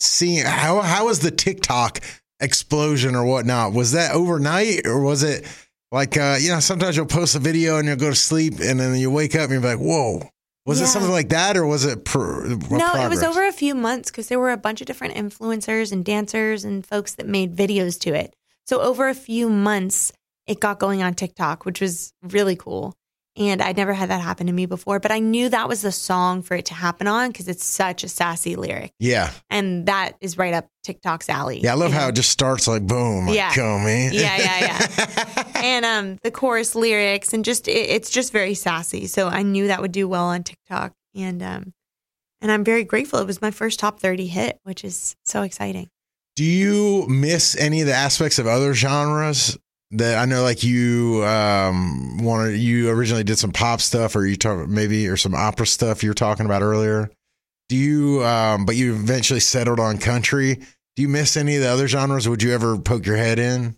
Seeing 0.00 0.44
how 0.44 0.82
how 0.82 1.06
was 1.06 1.20
the 1.20 1.30
TikTok 1.30 2.00
explosion 2.40 3.14
or 3.14 3.24
whatnot? 3.24 3.72
Was 3.72 3.92
that 3.92 4.12
overnight 4.14 4.86
or 4.86 5.00
was 5.00 5.22
it 5.22 5.46
like 5.90 6.18
uh, 6.18 6.36
you 6.38 6.50
know? 6.50 6.60
Sometimes 6.60 6.98
you'll 6.98 7.06
post 7.06 7.34
a 7.34 7.38
video 7.38 7.78
and 7.78 7.88
you'll 7.88 7.96
go 7.96 8.10
to 8.10 8.14
sleep 8.14 8.54
and 8.60 8.78
then 8.78 8.94
you 8.96 9.10
wake 9.10 9.34
up 9.34 9.50
and 9.50 9.52
you're 9.52 9.60
like, 9.62 9.78
"Whoa." 9.80 10.28
Was 10.66 10.80
it 10.80 10.88
something 10.88 11.12
like 11.12 11.28
that, 11.28 11.56
or 11.56 11.64
was 11.64 11.84
it? 11.84 12.04
No, 12.14 12.92
it 12.94 13.08
was 13.08 13.22
over 13.22 13.46
a 13.46 13.52
few 13.52 13.74
months 13.74 14.10
because 14.10 14.28
there 14.28 14.40
were 14.40 14.50
a 14.50 14.56
bunch 14.56 14.80
of 14.80 14.88
different 14.88 15.14
influencers 15.14 15.92
and 15.92 16.04
dancers 16.04 16.64
and 16.64 16.84
folks 16.84 17.14
that 17.14 17.28
made 17.28 17.54
videos 17.56 17.98
to 18.00 18.12
it. 18.12 18.34
So 18.66 18.80
over 18.80 19.08
a 19.08 19.14
few 19.14 19.48
months, 19.48 20.12
it 20.46 20.58
got 20.58 20.80
going 20.80 21.02
on 21.04 21.14
TikTok, 21.14 21.64
which 21.64 21.80
was 21.80 22.12
really 22.22 22.56
cool. 22.56 22.94
And 23.36 23.60
I'd 23.60 23.76
never 23.76 23.92
had 23.92 24.08
that 24.08 24.22
happen 24.22 24.46
to 24.46 24.52
me 24.52 24.64
before, 24.64 24.98
but 24.98 25.12
I 25.12 25.18
knew 25.18 25.50
that 25.50 25.68
was 25.68 25.82
the 25.82 25.92
song 25.92 26.40
for 26.42 26.54
it 26.54 26.64
to 26.66 26.74
happen 26.74 27.06
on 27.06 27.30
because 27.30 27.48
it's 27.48 27.64
such 27.64 28.02
a 28.02 28.08
sassy 28.08 28.56
lyric. 28.56 28.92
Yeah, 28.98 29.30
And 29.50 29.86
that 29.86 30.12
is 30.22 30.38
right 30.38 30.54
up 30.54 30.68
TikTok's 30.84 31.28
alley. 31.28 31.60
yeah. 31.60 31.72
I 31.72 31.74
love 31.74 31.90
you 31.92 31.98
how 31.98 32.08
it 32.08 32.14
just 32.14 32.30
starts 32.30 32.66
like 32.66 32.86
boom, 32.86 33.26
like, 33.26 33.36
Yeah. 33.36 33.52
come 33.54 33.86
in. 33.86 34.14
Yeah, 34.14 34.36
yeah, 34.38 34.60
yeah. 34.88 35.44
and 35.56 35.84
um 35.84 36.18
the 36.22 36.30
chorus 36.30 36.74
lyrics 36.74 37.34
and 37.34 37.44
just 37.44 37.68
it, 37.68 37.72
it's 37.90 38.08
just 38.08 38.32
very 38.32 38.54
sassy. 38.54 39.06
So 39.06 39.28
I 39.28 39.42
knew 39.42 39.66
that 39.66 39.82
would 39.82 39.92
do 39.92 40.08
well 40.08 40.24
on 40.26 40.42
TikTok 40.42 40.92
and 41.14 41.42
um 41.42 41.72
and 42.40 42.50
I'm 42.52 42.64
very 42.64 42.84
grateful. 42.84 43.18
It 43.18 43.26
was 43.26 43.42
my 43.42 43.50
first 43.50 43.80
top 43.80 43.98
30 44.00 44.26
hit, 44.28 44.60
which 44.62 44.84
is 44.84 45.14
so 45.24 45.42
exciting. 45.42 45.88
Do 46.36 46.44
you 46.44 47.06
miss 47.08 47.56
any 47.56 47.80
of 47.80 47.86
the 47.86 47.94
aspects 47.94 48.38
of 48.38 48.46
other 48.46 48.72
genres 48.74 49.58
that 49.92 50.18
I 50.18 50.24
know, 50.24 50.42
like 50.42 50.62
you 50.62 51.24
um, 51.24 52.18
wanted? 52.22 52.58
You 52.58 52.90
originally 52.90 53.24
did 53.24 53.38
some 53.38 53.52
pop 53.52 53.80
stuff, 53.80 54.16
or 54.16 54.26
you 54.26 54.36
talk 54.36 54.68
maybe 54.68 55.08
or 55.08 55.16
some 55.16 55.34
opera 55.34 55.66
stuff 55.66 56.02
you 56.02 56.10
were 56.10 56.14
talking 56.14 56.46
about 56.46 56.62
earlier. 56.62 57.10
Do 57.68 57.76
you? 57.76 58.24
Um, 58.24 58.64
but 58.66 58.76
you 58.76 58.94
eventually 58.94 59.40
settled 59.40 59.80
on 59.80 59.98
country. 59.98 60.56
Do 60.96 61.02
you 61.02 61.08
miss 61.08 61.36
any 61.36 61.56
of 61.56 61.62
the 61.62 61.68
other 61.68 61.88
genres? 61.88 62.28
Would 62.28 62.42
you 62.42 62.52
ever 62.52 62.78
poke 62.78 63.06
your 63.06 63.16
head 63.16 63.38
in? 63.38 63.76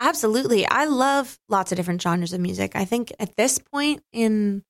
Absolutely. 0.00 0.66
I 0.66 0.86
love 0.86 1.38
lots 1.48 1.72
of 1.72 1.76
different 1.76 2.00
genres 2.00 2.32
of 2.32 2.40
music. 2.40 2.74
I 2.74 2.84
think 2.86 3.12
at 3.18 3.36
this 3.36 3.58
point 3.58 4.02
in 4.12 4.62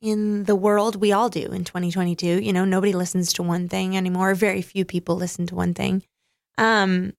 in 0.00 0.44
the 0.44 0.56
world 0.56 0.96
we 0.96 1.12
all 1.12 1.28
do 1.28 1.52
in 1.52 1.62
2022, 1.64 2.26
you 2.42 2.52
know, 2.52 2.64
nobody 2.64 2.92
listens 2.92 3.32
to 3.34 3.42
one 3.42 3.68
thing 3.68 3.96
anymore. 3.96 4.34
Very 4.34 4.62
few 4.62 4.84
people 4.84 5.16
listen 5.16 5.46
to 5.46 5.54
one 5.54 5.74
thing. 5.74 6.02
Um 6.58 7.12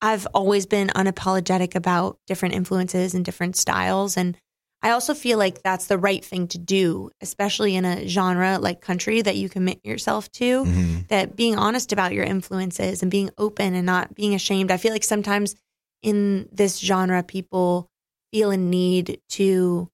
I've 0.00 0.26
always 0.34 0.66
been 0.66 0.88
unapologetic 0.88 1.74
about 1.74 2.18
different 2.26 2.54
influences 2.54 3.14
and 3.14 3.24
different 3.24 3.56
styles 3.56 4.16
and 4.16 4.36
I 4.80 4.90
also 4.90 5.12
feel 5.12 5.38
like 5.38 5.62
that's 5.64 5.86
the 5.88 5.98
right 5.98 6.24
thing 6.24 6.46
to 6.48 6.58
do, 6.58 7.10
especially 7.20 7.74
in 7.74 7.84
a 7.84 8.06
genre 8.06 8.58
like 8.60 8.80
country 8.80 9.20
that 9.22 9.36
you 9.36 9.48
commit 9.48 9.84
yourself 9.84 10.30
to. 10.32 10.64
Mm-hmm. 10.64 10.98
That 11.08 11.34
being 11.34 11.56
honest 11.56 11.92
about 11.92 12.12
your 12.12 12.22
influences 12.24 13.02
and 13.02 13.10
being 13.10 13.30
open 13.38 13.74
and 13.74 13.84
not 13.84 14.14
being 14.14 14.34
ashamed. 14.36 14.70
I 14.70 14.76
feel 14.76 14.92
like 14.92 15.02
sometimes 15.02 15.56
in 16.04 16.48
this 16.52 16.78
genre, 16.78 17.24
people 17.24 17.90
feel 18.32 18.52
a 18.52 18.56
need 18.56 19.20
to, 19.30 19.90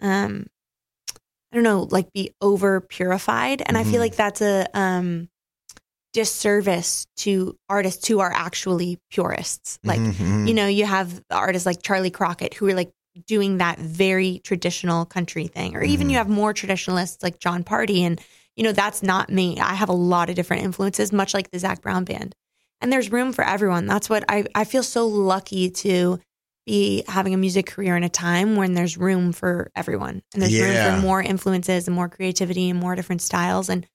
um, 0.00 0.46
I 1.50 1.56
don't 1.56 1.64
know, 1.64 1.88
like 1.90 2.12
be 2.12 2.30
over 2.40 2.80
purified. 2.80 3.62
And 3.66 3.76
I 3.76 3.82
Mhm. 3.82 3.90
feel 3.90 4.00
like 4.00 4.14
that's 4.14 4.40
a 4.40 4.68
um, 4.72 5.28
disservice 6.12 7.06
to 7.16 7.56
artists 7.68 8.06
who 8.08 8.20
are 8.20 8.32
actually 8.32 8.98
purists. 9.10 9.78
Like, 9.84 10.00
Mhm. 10.00 10.48
you 10.48 10.54
know, 10.54 10.66
you 10.66 10.84
have 10.84 11.22
artists 11.30 11.66
like 11.66 11.82
Charley 11.82 12.10
Crockett 12.10 12.54
who 12.54 12.68
are 12.68 12.74
like 12.74 12.90
doing 13.26 13.58
that 13.58 13.78
very 13.78 14.40
traditional 14.44 15.04
country 15.04 15.46
thing, 15.46 15.74
or 15.76 15.82
even 15.82 16.06
Mhm. 16.06 16.10
you 16.12 16.16
have 16.18 16.28
more 16.28 16.52
traditionalists 16.52 17.22
like 17.22 17.38
Jon 17.40 17.64
Pardi. 17.64 18.00
And, 18.02 18.20
you 18.56 18.62
know, 18.64 18.72
that's 18.72 19.02
not 19.02 19.30
me. 19.30 19.58
I 19.60 19.74
have 19.74 19.88
a 19.88 19.92
lot 19.94 20.28
of 20.30 20.36
different 20.36 20.62
influences, 20.62 21.12
much 21.12 21.34
like 21.34 21.50
the 21.50 21.58
Zac 21.58 21.82
Brown 21.82 22.04
band. 22.04 22.34
And 22.80 22.92
there's 22.92 23.10
room 23.10 23.32
for 23.32 23.44
everyone. 23.44 23.86
That's 23.86 24.08
what 24.08 24.24
I, 24.28 24.44
I 24.54 24.64
feel 24.64 24.84
so 24.84 25.06
lucky 25.06 25.68
to 25.70 26.20
be 26.64 27.02
having 27.08 27.34
a 27.34 27.38
music 27.38 27.66
career 27.66 27.96
in 27.96 28.04
a 28.04 28.08
time 28.08 28.54
when 28.54 28.74
there's 28.74 28.96
room 28.96 29.32
for 29.32 29.70
everyone 29.74 30.22
and 30.34 30.42
there's 30.42 30.52
room 30.60 30.76
for 30.76 31.00
more 31.00 31.22
influences 31.22 31.88
and 31.88 31.94
more 31.96 32.08
creativity 32.10 32.68
and 32.70 32.78
more 32.78 32.94
different 32.94 33.22
styles. 33.22 33.68
And 33.68 33.86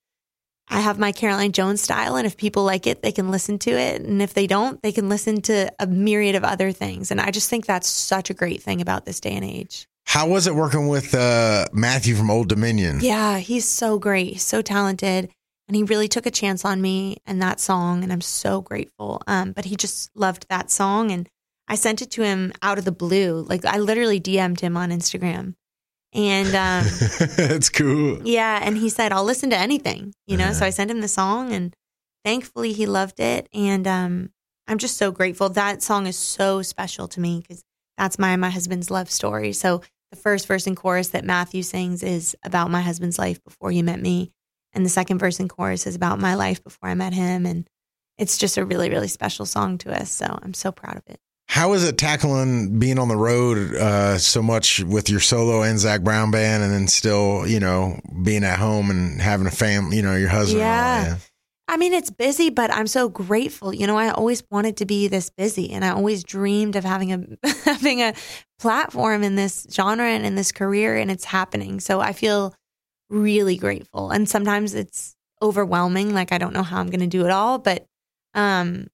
I 0.74 0.80
have 0.80 0.98
my 0.98 1.12
Caroline 1.12 1.52
Jones 1.52 1.82
style, 1.82 2.16
and 2.16 2.26
if 2.26 2.36
people 2.36 2.64
like 2.64 2.88
it, 2.88 3.04
they 3.04 3.12
can 3.12 3.30
listen 3.30 3.60
to 3.60 3.72
it. 3.72 4.02
And 4.02 4.22
if 4.22 4.34
they 4.34 4.48
don't, 4.48 4.82
they 4.82 4.92
can 4.92 5.08
listen 5.08 5.42
to 5.44 5.72
a 5.80 5.86
myriad 5.86 6.36
of 6.36 6.44
other 6.44 6.72
things. 6.72 7.12
And 7.12 7.22
I 7.22 7.30
just 7.30 7.50
think 7.50 7.66
that's 7.66 7.88
such 7.88 8.30
a 8.30 8.34
great 8.34 8.64
thing 8.64 8.82
about 8.82 9.06
this 9.06 9.20
day 9.20 9.34
and 9.34 9.46
age. 9.46 9.88
How 10.06 10.28
was 10.28 10.48
it 10.48 10.56
working 10.56 10.88
with 10.88 11.14
uh, 11.14 11.68
Matthew 11.72 12.16
from 12.16 12.32
Old 12.32 12.50
Dominion? 12.50 13.00
Yeah, 13.02 13.38
he's 13.38 13.68
so 13.68 14.00
great. 14.00 14.34
He's 14.34 14.44
so 14.44 14.62
talented. 14.62 15.30
And 15.68 15.76
he 15.76 15.84
really 15.84 16.08
took 16.08 16.26
a 16.26 16.32
chance 16.32 16.66
on 16.66 16.82
me 16.82 17.18
and 17.26 17.42
that 17.42 17.60
song. 17.60 18.04
And 18.04 18.12
I'm 18.12 18.22
so 18.22 18.62
grateful. 18.62 19.22
Um, 19.28 19.54
but 19.54 19.66
he 19.66 19.76
just 19.76 20.12
loved 20.16 20.48
that 20.50 20.70
song. 20.70 21.12
And 21.12 21.30
I 21.68 21.76
sent 21.76 22.02
it 22.02 22.12
to 22.12 22.24
him 22.24 22.52
out 22.62 22.78
of 22.78 22.86
the 22.86 22.92
blue. 22.92 23.46
Like 23.48 23.64
I 23.64 23.78
literally 23.78 24.20
DM'd 24.20 24.60
him 24.60 24.76
on 24.76 24.90
Instagram. 24.90 25.54
And 26.14 26.50
um, 26.50 26.86
That's 27.38 27.70
cool. 27.70 28.22
Yeah, 28.24 28.60
and 28.62 28.78
he 28.78 28.90
said, 28.90 29.12
"I'll 29.12 29.24
listen 29.24 29.50
to 29.50 29.58
anything," 29.58 30.14
you 30.28 30.38
know. 30.38 30.54
So 30.54 30.66
I 30.66 30.70
sent 30.70 30.92
him 30.92 31.02
the 31.02 31.08
song, 31.08 31.52
and 31.52 31.76
thankfully 32.24 32.74
he 32.74 32.86
loved 32.86 33.20
it. 33.20 33.48
And 33.54 33.88
um, 33.88 34.30
I'm 34.68 34.78
just 34.78 34.98
so 34.98 35.12
grateful. 35.12 35.50
That 35.50 35.82
song 35.82 36.06
is 36.06 36.18
so 36.18 36.62
special 36.62 37.08
to 37.10 37.20
me 37.20 37.42
because 37.42 37.64
that's 37.98 38.20
my 38.20 38.36
my 38.36 38.52
husband's 38.52 38.92
love 38.92 39.10
story. 39.10 39.54
So 39.54 39.82
the 40.12 40.18
first 40.18 40.48
verse 40.48 40.68
and 40.68 40.78
chorus 40.78 41.10
that 41.10 41.26
Matthew 41.26 41.64
sings 41.64 42.04
is 42.04 42.36
about 42.44 42.70
my 42.70 42.82
husband's 42.82 43.18
life 43.18 43.44
before 43.44 43.72
he 43.72 43.82
met 43.82 44.00
me, 44.00 44.32
and 44.72 44.86
the 44.86 44.90
second 44.90 45.18
verse 45.18 45.40
and 45.40 45.50
chorus 45.50 45.88
is 45.88 45.96
about 45.96 46.20
my 46.20 46.36
life 46.36 46.64
before 46.64 46.90
I 46.90 46.94
met 46.94 47.14
him. 47.14 47.48
And 47.48 47.68
it's 48.20 48.38
just 48.38 48.58
a 48.58 48.66
really 48.66 48.92
really 48.92 49.08
special 49.08 49.48
song 49.48 49.80
to 49.80 50.00
us. 50.00 50.12
So 50.12 50.28
I'm 50.44 50.54
so 50.54 50.72
proud 50.72 50.98
of 50.98 51.04
it. 51.08 51.20
How 51.48 51.74
is 51.74 51.84
it 51.88 51.98
tackling 51.98 52.80
being 52.80 52.98
on 52.98 53.10
the 53.10 53.16
road 53.16 53.76
uh, 53.76 54.18
so 54.18 54.42
much 54.42 54.80
with 54.84 55.10
your 55.10 55.20
solo 55.20 55.62
and 55.62 55.78
Zac 55.78 56.02
Brown 56.02 56.32
band, 56.32 56.64
and 56.64 56.74
then 56.74 56.88
still, 56.88 57.48
you 57.48 57.60
know, 57.60 58.00
being 58.24 58.44
at 58.44 58.58
home 58.58 58.90
and 58.90 59.22
having 59.22 59.46
a 59.46 59.52
family, 59.52 59.98
you 59.98 60.04
know, 60.04 60.16
your 60.16 60.30
husband? 60.30 60.60
Yeah. 60.60 61.18
I 61.68 61.78
mean, 61.78 61.94
it's 61.94 62.12
busy, 62.12 62.50
but 62.50 62.72
I'm 62.72 62.88
so 62.88 63.08
grateful. 63.08 63.74
You 63.74 63.88
know, 63.88 63.98
I 63.98 64.10
always 64.10 64.44
wanted 64.52 64.78
to 64.78 64.86
be 64.86 65.08
this 65.08 65.30
busy, 65.30 65.72
and 65.72 65.86
I 65.86 65.90
always 65.90 66.24
dreamed 66.24 66.76
of 66.76 66.84
having 66.84 67.14
a 67.14 67.48
having 67.66 68.02
a 68.02 68.14
platform 68.60 69.24
in 69.24 69.36
this 69.36 69.68
genre 69.72 70.06
and 70.06 70.26
in 70.26 70.36
this 70.36 70.52
career, 70.52 70.98
and 70.98 71.10
it's 71.10 71.26
happening. 71.26 71.80
So 71.80 72.02
I 72.02 72.14
feel 72.14 72.54
really 73.10 73.58
grateful. 73.58 74.12
And 74.12 74.28
sometimes 74.28 74.74
it's 74.74 75.16
overwhelming, 75.42 76.14
like 76.14 76.32
I 76.32 76.38
don't 76.38 76.54
know 76.54 76.64
how 76.64 76.80
I'm 76.80 76.90
going 76.90 77.00
to 77.00 77.08
do 77.08 77.26
it 77.26 77.32
all, 77.32 77.60
but 77.60 77.86
um, 78.34 78.88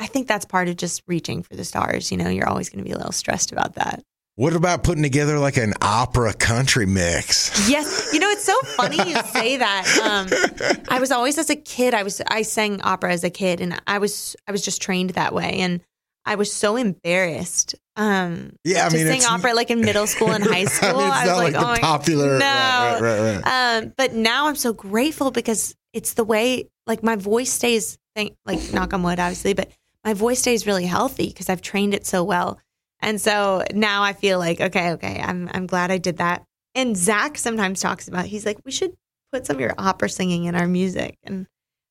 I 0.00 0.06
think 0.06 0.26
that's 0.26 0.46
part 0.46 0.68
of 0.68 0.76
just 0.76 1.02
reaching 1.06 1.42
for 1.42 1.54
the 1.54 1.64
stars. 1.64 2.10
You 2.10 2.16
know, 2.16 2.28
you're 2.28 2.48
always 2.48 2.70
going 2.70 2.78
to 2.78 2.84
be 2.84 2.92
a 2.92 2.96
little 2.96 3.12
stressed 3.12 3.52
about 3.52 3.74
that. 3.74 4.02
What 4.36 4.56
about 4.56 4.82
putting 4.84 5.02
together 5.02 5.38
like 5.38 5.58
an 5.58 5.74
opera 5.82 6.32
country 6.32 6.86
mix? 6.86 7.68
Yes, 7.68 8.08
you 8.14 8.20
know 8.20 8.30
it's 8.30 8.44
so 8.44 8.58
funny 8.62 8.96
you 8.96 9.14
say 9.24 9.58
that. 9.58 9.84
Um, 10.02 10.80
I 10.88 10.98
was 10.98 11.10
always 11.10 11.36
as 11.36 11.50
a 11.50 11.56
kid. 11.56 11.92
I 11.92 12.04
was 12.04 12.22
I 12.26 12.40
sang 12.42 12.80
opera 12.80 13.12
as 13.12 13.22
a 13.22 13.28
kid, 13.28 13.60
and 13.60 13.78
I 13.86 13.98
was 13.98 14.36
I 14.48 14.52
was 14.52 14.64
just 14.64 14.80
trained 14.80 15.10
that 15.10 15.34
way, 15.34 15.58
and 15.58 15.82
I 16.24 16.36
was 16.36 16.50
so 16.50 16.76
embarrassed. 16.76 17.74
Um, 17.96 18.54
Yeah, 18.64 18.86
I 18.86 18.90
mean, 18.90 19.06
sing 19.06 19.24
opera 19.24 19.52
like 19.52 19.70
in 19.70 19.82
middle 19.82 20.06
school 20.06 20.30
and 20.30 20.42
high 20.54 20.64
school. 20.64 20.88
I 20.88 20.92
mean, 20.92 21.02
I 21.02 21.20
was 21.20 21.26
not 21.26 21.36
like, 21.36 21.54
like, 21.54 21.62
oh 21.62 21.66
my 21.66 21.78
popular. 21.78 22.38
no. 22.38 22.46
Right, 22.46 23.00
right, 23.02 23.42
right. 23.44 23.82
um, 23.82 23.92
but 23.98 24.14
now 24.14 24.48
I'm 24.48 24.56
so 24.56 24.72
grateful 24.72 25.30
because 25.32 25.74
it's 25.92 26.14
the 26.14 26.24
way 26.24 26.70
like 26.86 27.02
my 27.02 27.16
voice 27.16 27.52
stays. 27.52 27.98
Thank, 28.16 28.36
like 28.46 28.72
knock 28.72 28.92
on 28.92 29.02
wood, 29.02 29.20
obviously, 29.20 29.52
but 29.52 29.70
my 30.04 30.14
voice 30.14 30.40
stays 30.40 30.66
really 30.66 30.86
healthy 30.86 31.28
because 31.28 31.48
I've 31.48 31.62
trained 31.62 31.94
it 31.94 32.06
so 32.06 32.24
well. 32.24 32.58
And 33.00 33.20
so 33.20 33.64
now 33.74 34.02
I 34.02 34.12
feel 34.12 34.38
like 34.38 34.60
okay, 34.60 34.92
okay, 34.92 35.20
I'm 35.22 35.48
I'm 35.52 35.66
glad 35.66 35.90
I 35.90 35.98
did 35.98 36.18
that. 36.18 36.44
And 36.74 36.96
Zac 36.96 37.38
sometimes 37.38 37.80
talks 37.80 38.08
about 38.08 38.26
he's 38.26 38.46
like 38.46 38.58
we 38.64 38.72
should 38.72 38.92
put 39.32 39.46
some 39.46 39.56
of 39.56 39.60
your 39.60 39.74
opera 39.78 40.08
singing 40.08 40.44
in 40.44 40.54
our 40.54 40.66
music, 40.66 41.16
and 41.24 41.46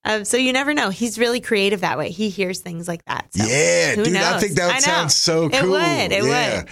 um, 0.06 0.24
so 0.24 0.38
you 0.38 0.54
never 0.54 0.74
know. 0.74 0.90
He's 0.90 1.20
really 1.20 1.42
creative 1.42 1.82
that 1.82 1.98
way. 1.98 2.10
He 2.10 2.30
hears 2.30 2.60
things 2.60 2.88
like 2.88 3.04
that. 3.06 3.28
So. 3.34 3.44
yeah, 3.44 3.96
dude, 3.96 4.16
I 4.16 4.40
think 4.40 4.54
that 4.54 4.74
would 4.74 4.82
sound 4.82 5.12
so 5.12 5.50
cool. 5.50 5.60
It 5.60 5.68
would, 5.68 6.12
it 6.12 6.24
yeah. 6.24 6.64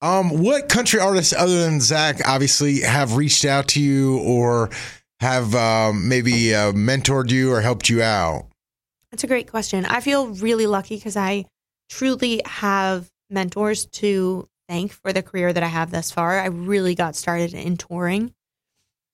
Um, 0.00 0.42
what 0.42 0.68
country 0.68 1.00
artists 1.00 1.32
other 1.32 1.62
than 1.64 1.80
Zac 1.80 2.26
obviously 2.26 2.80
have 2.80 3.16
reached 3.16 3.44
out 3.44 3.68
to 3.68 3.82
you 3.82 4.18
or 4.20 4.70
have 5.20 5.54
um, 5.54 6.08
maybe 6.08 6.54
uh, 6.54 6.72
mentored 6.72 7.30
you 7.30 7.52
or 7.52 7.60
helped 7.60 7.88
you 7.88 8.02
out? 8.02 8.46
That's 9.16 9.24
a 9.24 9.28
great 9.28 9.50
question. 9.50 9.86
I 9.86 10.00
feel 10.00 10.26
really 10.26 10.66
lucky 10.66 10.96
because 10.96 11.16
I 11.16 11.46
truly 11.88 12.42
have 12.44 13.08
mentors 13.30 13.86
to 13.86 14.46
thank 14.68 14.92
for 14.92 15.10
the 15.10 15.22
career 15.22 15.54
that 15.54 15.62
I 15.62 15.68
have 15.68 15.90
thus 15.90 16.10
far. 16.10 16.38
I 16.38 16.48
really 16.48 16.94
got 16.94 17.16
started 17.16 17.54
in 17.54 17.78
touring. 17.78 18.34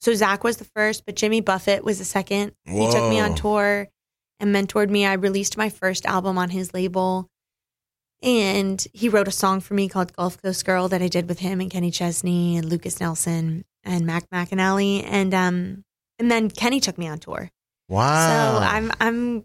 So 0.00 0.12
Zac 0.12 0.42
was 0.42 0.56
the 0.56 0.64
first, 0.64 1.06
but 1.06 1.14
Jimmy 1.14 1.40
Buffett 1.40 1.84
was 1.84 1.98
the 2.00 2.04
second. 2.04 2.50
He 2.64 2.90
took 2.90 3.08
me 3.10 3.20
on 3.20 3.36
tour 3.36 3.86
and 4.40 4.52
mentored 4.52 4.90
me. 4.90 5.06
I 5.06 5.12
released 5.12 5.56
my 5.56 5.68
first 5.68 6.04
album 6.04 6.36
on 6.36 6.50
his 6.50 6.74
label. 6.74 7.28
And 8.24 8.84
he 8.92 9.08
wrote 9.08 9.28
a 9.28 9.30
song 9.30 9.60
for 9.60 9.74
me 9.74 9.88
called 9.88 10.16
Gulf 10.16 10.42
Coast 10.42 10.64
Girl 10.66 10.88
that 10.88 11.00
I 11.00 11.06
did 11.06 11.28
with 11.28 11.38
him 11.38 11.60
and 11.60 11.70
Kenny 11.70 11.92
Chesney 11.92 12.56
and 12.56 12.68
Lukas 12.68 12.98
Nelson 12.98 13.64
and 13.84 14.04
Mac 14.04 14.28
McAnally. 14.30 15.04
And 15.06 15.32
um 15.32 15.84
and 16.18 16.28
then 16.28 16.50
Kenny 16.50 16.80
took 16.80 16.98
me 16.98 17.06
on 17.06 17.20
tour. 17.20 17.52
Wow. 17.88 18.58
So 18.58 18.64
I'm 18.64 18.92
I'm 18.98 19.44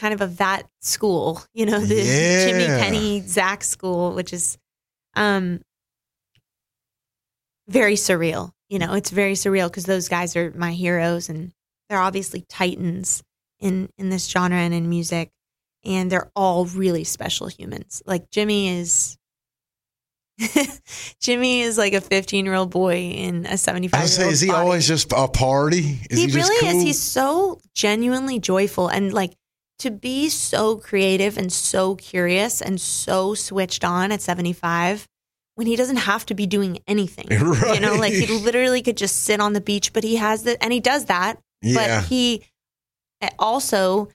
kind 0.00 0.14
of 0.14 0.20
of 0.22 0.38
that 0.38 0.62
school, 0.80 1.42
you 1.52 1.66
know, 1.66 1.78
the 1.92 1.94
Yeah. 1.94 2.46
Jimmy 2.46 2.64
Kenny 2.64 3.20
Zac 3.26 3.62
school, 3.62 4.14
which 4.14 4.32
is 4.32 4.56
um 5.14 5.60
very 7.68 7.94
surreal. 7.94 8.52
You 8.68 8.78
know, 8.78 8.94
it's 8.94 9.10
very 9.10 9.34
surreal 9.34 9.68
because 9.68 9.84
those 9.84 10.08
guys 10.08 10.36
are 10.36 10.52
my 10.56 10.72
heroes 10.72 11.28
and 11.28 11.52
they're 11.88 12.00
obviously 12.00 12.44
titans 12.48 13.22
in 13.58 13.90
in 13.98 14.08
this 14.10 14.26
genre 14.28 14.56
and 14.58 14.72
in 14.74 14.88
music. 14.88 15.30
And 15.84 16.10
they're 16.10 16.30
all 16.36 16.66
really 16.66 17.04
special 17.04 17.48
humans. 17.48 18.02
Like 18.06 18.30
Jimmy 18.30 18.68
is 18.80 19.16
Jimmy 21.20 21.60
is 21.60 21.76
like 21.76 21.92
a 21.92 22.00
15 22.00 22.44
year 22.44 22.54
old 22.54 22.70
boy 22.70 22.96
in 22.96 23.46
a 23.46 23.58
75 23.58 23.94
I 23.94 24.04
year 24.04 24.04
old 24.04 24.10
say, 24.10 24.28
is 24.28 24.40
he 24.40 24.50
always 24.50 24.86
just 24.86 25.12
a 25.14 25.28
party? 25.28 26.00
Is 26.10 26.18
he, 26.18 26.26
just 26.26 26.36
really 26.36 26.60
cool? 26.60 26.78
is. 26.78 26.82
He's 26.82 27.00
so 27.00 27.60
genuinely 27.74 28.38
joyful 28.38 28.88
and 28.88 29.12
like 29.12 29.34
to 29.80 29.90
be 29.90 30.28
so 30.28 30.76
creative 30.76 31.36
and 31.36 31.52
so 31.52 31.96
curious 31.96 32.60
and 32.60 32.80
so 32.80 33.34
switched 33.34 33.84
on 33.84 34.12
at 34.12 34.22
75 34.22 35.06
when 35.56 35.66
he 35.66 35.76
doesn't 35.76 35.96
have 35.96 36.24
to 36.26 36.34
be 36.34 36.46
doing 36.46 36.78
anything. 36.86 37.26
You 37.30 37.80
know, 37.80 37.94
like 37.96 38.12
he 38.12 38.26
literally 38.26 38.82
could 38.82 38.96
just 38.96 39.24
sit 39.24 39.40
on 39.40 39.52
the 39.52 39.60
beach, 39.60 39.92
but 39.92 40.04
he 40.04 40.16
has 40.16 40.44
that 40.44 40.58
and 40.62 40.72
he 40.72 40.80
does 40.80 41.06
that, 41.06 41.38
yeah. 41.62 42.00
but 42.00 42.04
he 42.06 42.42
also 43.38 44.08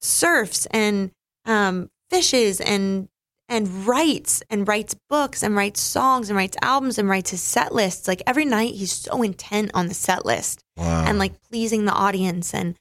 surfs 0.00 0.66
and 0.70 1.10
um, 1.44 1.90
fishes 2.10 2.60
and 2.60 3.08
and 3.48 3.86
writes 3.86 4.42
and 4.48 4.66
writes 4.66 4.96
books 5.08 5.42
and 5.42 5.54
writes 5.54 5.80
songs 5.80 6.30
and 6.30 6.36
writes 6.36 6.56
albums 6.62 6.98
and 6.98 7.08
writes 7.08 7.30
his 7.30 7.42
set 7.42 7.74
lists. 7.74 8.08
Like 8.08 8.22
every 8.26 8.44
night, 8.44 8.74
he's 8.74 8.92
so 8.92 9.22
intent 9.22 9.70
on 9.74 9.88
the 9.88 9.94
set 9.94 10.24
list 10.24 10.64
wow. 10.76 11.04
and 11.06 11.18
like 11.18 11.40
pleasing 11.42 11.84
the 11.84 11.92
audience. 11.92 12.54
And 12.54 12.76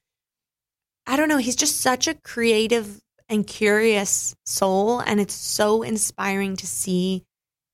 I 1.06 1.16
don't 1.18 1.28
know, 1.30 1.38
he's 1.38 1.56
just 1.56 1.82
such 1.82 2.08
a 2.08 2.14
creative 2.16 3.00
and 3.30 3.46
curious 3.46 4.36
soul. 4.46 5.00
And 5.00 5.20
it's 5.20 5.34
so 5.34 5.82
inspiring 5.84 6.56
to 6.58 6.68
see 6.68 7.24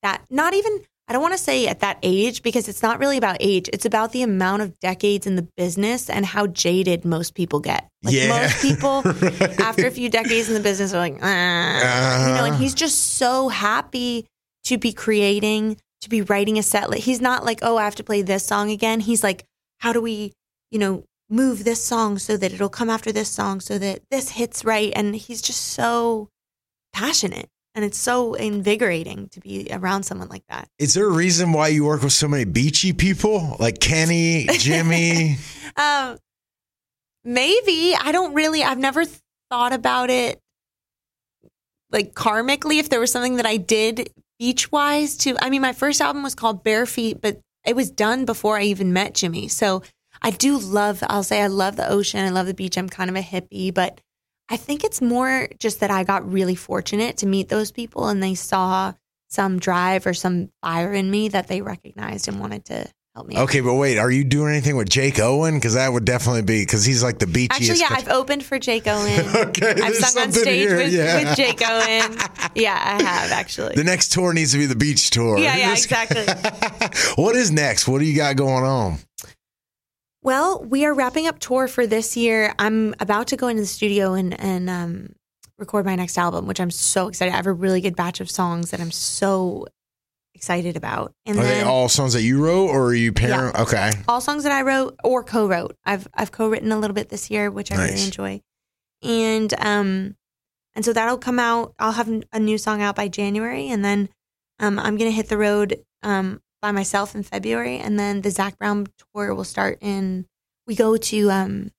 that 0.03 0.24
not 0.29 0.53
even, 0.53 0.79
I 1.07 1.13
don't 1.13 1.21
want 1.21 1.33
to 1.33 1.38
say 1.43 1.67
at 1.67 1.79
that 1.81 1.98
age 2.03 2.43
because 2.43 2.67
it's 2.67 2.81
not 2.83 3.00
really 3.00 3.17
about 3.17 3.38
age. 3.39 3.69
It's 3.74 3.86
about 3.86 4.12
the 4.12 4.21
amount 4.24 4.62
of 4.62 4.79
decades 4.79 5.25
in 5.27 5.36
the 5.36 5.48
business 5.57 6.09
and 6.09 6.25
how 6.25 6.48
jaded 6.48 7.03
most 7.05 7.33
people 7.36 7.59
get. 7.59 7.88
Like 8.03 8.15
Yeah. 8.15 8.27
most 8.29 8.62
people, 8.62 9.01
Right. 9.03 9.59
after 9.59 9.88
a 9.88 9.91
few 9.91 10.09
decades 10.09 10.48
in 10.48 10.53
the 10.53 10.59
business, 10.62 10.93
are 10.93 10.98
like, 11.00 11.17
ah, 11.21 12.27
you 12.27 12.33
know, 12.36 12.43
and 12.45 12.53
Uh-huh. 12.53 12.62
he's 12.62 12.74
just 12.75 13.17
so 13.17 13.50
happy 13.50 14.25
to 14.65 14.77
be 14.77 14.93
creating 14.93 15.77
to 16.01 16.09
be 16.09 16.21
writing 16.21 16.57
a 16.57 16.63
set. 16.63 16.93
He's 16.93 17.19
not 17.19 17.43
like, 17.43 17.59
oh, 17.62 17.75
I 17.75 17.83
have 17.83 17.95
to 17.95 18.03
play 18.05 18.21
this 18.21 18.45
song 18.45 18.71
again. 18.71 19.01
He's 19.01 19.21
like, 19.21 19.43
how 19.79 19.91
do 19.91 20.00
we, 20.00 20.31
you 20.71 20.79
know, 20.79 21.03
move 21.29 21.63
this 21.63 21.83
song 21.83 22.17
so 22.17 22.38
that 22.38 22.51
it'll 22.53 22.69
come 22.69 22.89
after 22.89 23.12
this 23.12 23.29
song 23.29 23.59
so 23.59 23.77
that 23.77 24.01
this 24.09 24.29
hits 24.29 24.65
right. 24.65 24.91
And 24.95 25.15
he's 25.15 25.41
just 25.41 25.62
so 25.62 26.29
passionate. 26.93 27.50
And 27.75 27.86
it's 27.86 27.98
so 27.98 28.33
invigorating 28.33 29.29
to 29.29 29.39
be 29.39 29.67
around 29.71 30.03
someone 30.03 30.27
like 30.27 30.43
that. 30.50 30.67
Is 30.79 30.95
there 30.95 31.05
a 31.05 31.12
reason 31.12 31.53
why 31.53 31.67
you 31.67 31.86
work 31.86 32.01
with 32.01 32.13
so 32.13 32.27
many 32.27 32.43
beachy 32.43 32.93
people 32.93 33.55
like 33.59 33.79
Kenny, 33.79 34.48
Jimmy? 34.53 35.38
um, 35.77 36.17
maybe. 37.24 37.95
I 37.95 38.12
don't 38.12 38.33
really, 38.33 38.63
I've 38.63 38.79
never 38.79 39.05
thought 39.50 39.71
about 39.71 40.09
it 40.09 40.41
like 41.91 42.13
karmically 42.13 42.79
if 42.79 42.89
there 42.89 43.00
was 43.00 43.12
something 43.12 43.38
that 43.38 43.45
I 43.45 43.57
did 43.57 44.12
beach 44.38 44.71
wise 44.71 45.17
to 45.17 45.36
I 45.41 45.50
mean 45.50 45.62
my 45.62 45.74
first 45.74 46.01
album 46.01 46.24
was 46.24 46.36
called 46.36 46.63
Bare 46.63 46.86
Feet, 46.86 47.21
but 47.21 47.39
it 47.65 47.75
was 47.75 47.91
done 47.91 48.25
before 48.25 48.57
I 48.57 48.63
even 48.63 48.93
met 48.93 49.13
Jimmy. 49.13 49.48
So 49.48 49.83
I 50.21 50.31
do 50.31 50.57
love 50.57 51.03
I'll 51.07 51.23
say 51.23 51.41
I 51.41 51.47
love 51.47 51.75
the 51.75 51.89
ocean, 51.89 52.19
I 52.19 52.29
love 52.29 52.47
the 52.47 52.53
beach. 52.53 52.77
I'm 52.77 52.89
kind 52.89 53.09
of 53.09 53.15
a 53.15 53.21
hippie, 53.21 53.73
but 53.73 54.01
I 54.49 54.57
think 54.57 54.83
it's 54.83 55.01
more 55.01 55.47
just 55.59 55.79
that 55.81 55.91
I 55.91 56.03
got 56.03 56.29
really 56.29 56.55
fortunate 56.55 57.17
to 57.17 57.27
meet 57.27 57.49
those 57.49 57.71
people 57.71 58.07
and 58.07 58.21
they 58.21 58.35
saw 58.35 58.93
some 59.29 59.59
drive 59.59 60.07
or 60.07 60.13
some 60.13 60.49
fire 60.61 60.91
in 60.91 61.09
me 61.09 61.29
that 61.29 61.47
they 61.47 61.61
recognized 61.61 62.27
and 62.27 62.39
wanted 62.39 62.65
to 62.65 62.88
help 63.13 63.27
me. 63.27 63.38
Okay, 63.38 63.61
but 63.61 63.75
wait, 63.75 63.99
are 63.99 64.09
you 64.09 64.23
doing 64.23 64.51
anything 64.51 64.75
with 64.75 64.89
Jake 64.89 65.19
Owen? 65.19 65.55
Because 65.55 65.75
that 65.75 65.93
would 65.93 66.03
definitely 66.03 66.41
be 66.41 66.61
because 66.61 66.83
he's 66.83 67.03
like 67.03 67.19
the 67.19 67.27
beachiest. 67.27 67.51
Actually, 67.51 67.79
yeah, 67.79 67.88
I've 67.91 68.09
opened 68.09 68.43
for 68.43 68.57
Jake 68.57 68.88
Owen. 68.88 69.19
okay, 69.49 69.75
I've 69.81 69.95
sung 69.95 70.23
on 70.23 70.31
stage 70.31 70.67
here, 70.67 70.77
with, 70.77 70.93
yeah. 70.93 71.29
with 71.29 71.38
Jake 71.38 71.61
Owen. 71.65 72.17
Yeah, 72.55 72.73
I 72.73 73.03
have 73.03 73.31
actually. 73.31 73.75
The 73.75 73.83
next 73.83 74.11
tour 74.11 74.33
needs 74.33 74.53
to 74.53 74.57
be 74.57 74.65
the 74.65 74.75
beach 74.75 75.11
tour. 75.11 75.38
Yeah, 75.38 75.55
yeah, 75.55 75.71
exactly. 75.73 76.25
what 77.15 77.35
is 77.35 77.51
next? 77.51 77.88
What 77.88 77.99
do 77.99 78.05
you 78.05 78.15
got 78.15 78.35
going 78.35 78.63
on? 78.63 78.97
Well, 80.21 80.63
we 80.63 80.85
are 80.85 80.93
wrapping 80.93 81.27
up 81.27 81.39
tour 81.39 81.67
for 81.67 81.88
this 81.88 82.17
year. 82.17 82.53
I'm 82.59 82.93
about 82.99 83.27
to 83.27 83.38
go 83.38 83.47
into 83.47 83.61
the 83.61 83.67
studio 83.67 84.13
and 84.13 84.39
and 84.39 84.69
um, 84.69 85.13
record 85.57 85.85
my 85.85 85.95
next 85.95 86.17
album, 86.17 86.45
which 86.45 86.59
I'm 86.59 86.71
so 86.71 87.07
excited. 87.07 87.31
I 87.33 87.38
have 87.38 87.47
a 87.47 87.53
really 87.53 87.81
good 87.81 87.95
batch 87.95 88.19
of 88.19 88.29
songs 88.29 88.71
that 88.71 88.81
I'm 88.81 88.91
so 88.91 89.67
excited 90.35 90.75
about. 90.75 91.13
And 91.25 91.38
Are 91.39 91.43
then 91.43 91.63
they 91.63 91.69
all 91.69 91.88
songs 91.89 92.13
that 92.13 92.21
you 92.23 92.43
wrote, 92.43 92.67
or 92.67 92.88
are 92.88 92.93
you 92.93 93.13
pairing? 93.13 93.55
Okay, 93.55 93.91
all 94.07 94.19
songs 94.21 94.43
that 94.43 94.51
I 94.51 94.61
wrote 94.63 94.95
or 95.03 95.23
co-wrote. 95.23 95.77
I've 95.85 96.07
I've 96.13 96.31
co-written 96.31 96.71
a 96.71 96.77
little 96.79 96.95
bit 96.95 97.09
this 97.09 97.29
year, 97.31 97.49
which 97.49 97.71
I 97.71 97.77
Nice. 97.77 97.91
really 97.91 98.03
enjoy. 98.03 98.41
And 99.01 99.53
um 99.65 100.15
and 100.75 100.83
so 100.83 100.91
that'll 100.91 101.17
come 101.17 101.39
out. 101.39 101.73
I'll 101.79 101.93
have 101.93 102.09
a 102.33 102.39
new 102.39 102.57
song 102.57 102.81
out 102.81 102.95
by 102.97 103.07
January, 103.07 103.69
and 103.69 103.85
then 103.85 104.09
um 104.59 104.77
I'm 104.79 104.97
gonna 104.97 105.11
hit 105.11 105.29
the 105.29 105.38
road 105.38 105.81
um 106.03 106.41
by 106.61 106.71
myself 106.71 107.15
in 107.15 107.23
February, 107.23 107.77
and 107.77 107.99
then 107.99 108.21
the 108.21 108.31
Zac 108.31 108.57
Brown 108.57 108.87
tour 109.13 109.33
will 109.33 109.43
start 109.43 109.77
in. 109.81 110.25
We 110.67 110.75
go 110.75 110.97
to 110.97 111.31
um 111.31 111.71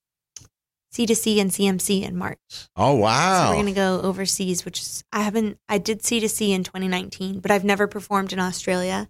C 0.93 1.07
to 1.07 1.15
C 1.15 1.39
and 1.39 1.51
CMC 1.51 2.03
in 2.03 2.17
March. 2.17 2.39
oh 2.77 2.95
So 2.97 3.01
wow, 3.01 3.51
we're 3.51 3.57
gonna 3.57 3.73
go 3.73 4.01
overseas, 4.03 4.65
which 4.65 4.81
is 4.81 5.05
I 5.13 5.23
haven't 5.23 5.59
I 5.69 5.79
did 5.79 6.05
C 6.05 6.19
to 6.21 6.29
C 6.29 6.53
in 6.53 6.65
2019, 6.65 7.41
but 7.41 7.51
I've 7.51 7.65
never 7.65 7.87
performed 7.87 8.33
in 8.33 8.41
Australia, 8.41 9.09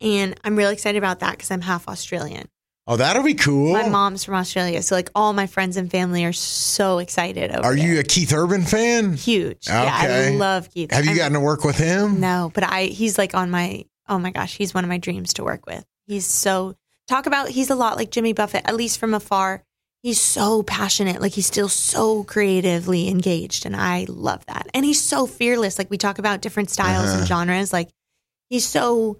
and 0.00 0.38
I'm 0.44 0.56
really 0.56 0.72
excited 0.74 0.98
about 0.98 1.20
that 1.20 1.32
because 1.32 1.50
I'm 1.50 1.62
half 1.62 1.88
Australian. 1.88 2.46
oh 2.86 2.96
that'll 2.96 3.24
be 3.24 3.34
cool. 3.34 3.72
My 3.72 3.88
mom's 3.88 4.22
from 4.24 4.34
Australia, 4.34 4.80
so 4.82 4.94
like 4.94 5.10
all 5.14 5.32
my 5.32 5.48
friends 5.48 5.76
and 5.76 5.90
family 5.90 6.24
are 6.24 6.32
so 6.32 6.98
excited. 6.98 7.50
Over 7.50 7.64
Are 7.64 7.76
you 7.76 7.94
there. 7.94 8.00
a 8.02 8.04
Keith 8.04 8.32
Urban 8.32 8.62
fan? 8.64 9.14
huge? 9.14 9.66
Yeah, 9.66 9.90
I 9.92 10.04
Okay. 10.06 10.36
love 10.36 10.70
Keith. 10.70 10.92
Have 10.92 11.04
you 11.06 11.16
gotten 11.16 11.32
to 11.32 11.40
work 11.40 11.64
with 11.64 11.78
him? 11.78 12.20
No, 12.20 12.52
but 12.54 12.62
I 12.62 12.84
he's 12.84 13.18
like 13.18 13.34
on 13.34 13.50
my 13.50 13.84
oh 14.08 14.18
my 14.18 14.30
gosh, 14.30 14.56
he's 14.56 14.74
one 14.74 14.84
of 14.84 14.88
my 14.88 14.98
dreams 14.98 15.34
to 15.34 15.44
work 15.44 15.66
with. 15.66 15.84
He's 16.06 16.26
so 16.26 16.74
talk 17.06 17.26
about 17.26 17.48
he's 17.48 17.70
a 17.70 17.74
lot 17.74 17.96
like 17.96 18.10
Jimmy 18.10 18.32
Buffett, 18.32 18.62
at 18.66 18.76
least 18.76 18.98
from 18.98 19.14
afar. 19.14 19.62
He's 20.02 20.20
so 20.20 20.62
passionate, 20.62 21.20
like 21.20 21.32
he's 21.32 21.46
still 21.46 21.68
so 21.68 22.22
creatively 22.24 23.08
engaged, 23.08 23.66
and 23.66 23.74
I 23.74 24.06
love 24.08 24.46
that. 24.46 24.68
And 24.72 24.84
he's 24.84 25.02
so 25.02 25.26
fearless. 25.26 25.76
Like 25.78 25.90
we 25.90 25.98
talk 25.98 26.18
about 26.18 26.40
different 26.40 26.70
styles 26.70 27.08
Uh-huh. 27.08 27.18
and 27.18 27.26
genres, 27.28 27.72
like 27.72 27.88
he's 28.48 28.64
so 28.66 29.18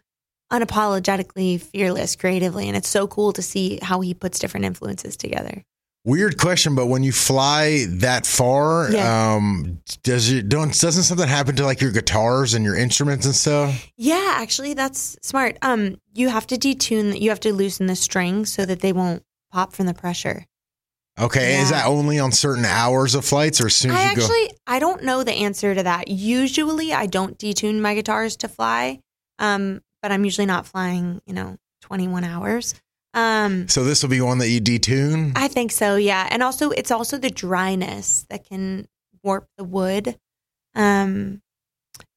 unapologetically 0.52 1.60
fearless 1.60 2.16
creatively, 2.16 2.68
and 2.68 2.76
it's 2.76 2.88
so 2.88 3.06
cool 3.06 3.32
to 3.32 3.42
see 3.42 3.78
how 3.82 4.00
he 4.00 4.14
puts 4.14 4.38
different 4.38 4.66
influences 4.66 5.16
together. 5.16 5.62
Weird 6.08 6.38
question, 6.38 6.74
but 6.74 6.86
when 6.86 7.02
you 7.02 7.12
fly 7.12 7.84
that 7.88 8.24
far, 8.24 8.90
Yeah. 8.90 9.34
um, 9.34 9.80
does 10.02 10.30
it 10.30 10.48
don't 10.48 10.72
doesn't 10.80 11.02
something 11.02 11.28
happen 11.28 11.54
to 11.56 11.64
like 11.66 11.82
your 11.82 11.90
guitars 11.92 12.54
and 12.54 12.64
your 12.64 12.74
instruments 12.76 13.26
and 13.26 13.34
stuff? 13.34 13.86
Yeah, 13.98 14.36
actually, 14.36 14.72
that's 14.72 15.18
smart. 15.20 15.58
Um, 15.60 16.00
you 16.14 16.30
have 16.30 16.46
to 16.46 16.56
detune. 16.56 17.20
You 17.20 17.28
have 17.28 17.40
to 17.40 17.52
loosen 17.52 17.86
the 17.86 17.94
strings 17.96 18.50
so 18.50 18.64
that 18.64 18.80
they 18.80 18.94
won't 18.94 19.22
pop 19.52 19.74
from 19.74 19.84
the 19.84 19.92
pressure. 19.94 20.46
Okay, 21.20 21.60
is 21.60 21.68
that 21.70 21.84
only 21.84 22.18
on 22.18 22.32
certain 22.32 22.64
hours 22.64 23.14
of 23.14 23.24
flights, 23.24 23.60
or 23.60 23.66
as 23.66 23.76
soon 23.76 23.90
as 23.90 23.98
I 23.98 24.10
you 24.10 24.16
go? 24.16 24.22
actually 24.22 24.50
I 24.66 24.78
don't 24.78 25.02
know 25.04 25.24
the 25.24 25.32
answer 25.32 25.74
to 25.74 25.82
that. 25.82 26.08
Usually 26.08 26.92
I 26.94 27.04
don't 27.06 27.36
detune 27.38 27.80
my 27.80 27.94
guitars 27.94 28.36
to 28.38 28.48
fly. 28.48 29.00
Um, 29.38 29.82
but 30.00 30.10
I'm 30.10 30.24
usually 30.24 30.46
not 30.46 30.66
flying, 30.66 31.20
you 31.26 31.34
know, 31.34 31.56
21 31.82 32.24
hours. 32.24 32.74
Um, 33.18 33.68
So 33.68 33.84
this 33.84 34.02
will 34.02 34.10
be 34.10 34.20
one 34.20 34.38
that 34.38 34.48
you 34.48 34.60
detune. 34.60 35.32
I 35.36 35.48
think 35.48 35.72
so, 35.72 35.96
yeah. 35.96 36.28
And 36.30 36.42
also 36.42 36.70
it's 36.70 36.90
also 36.90 37.18
the 37.18 37.30
dryness 37.30 38.26
that 38.30 38.44
can 38.48 38.86
warp 39.22 39.48
the 39.58 39.64
wood. 39.64 40.16
Um, 40.74 41.42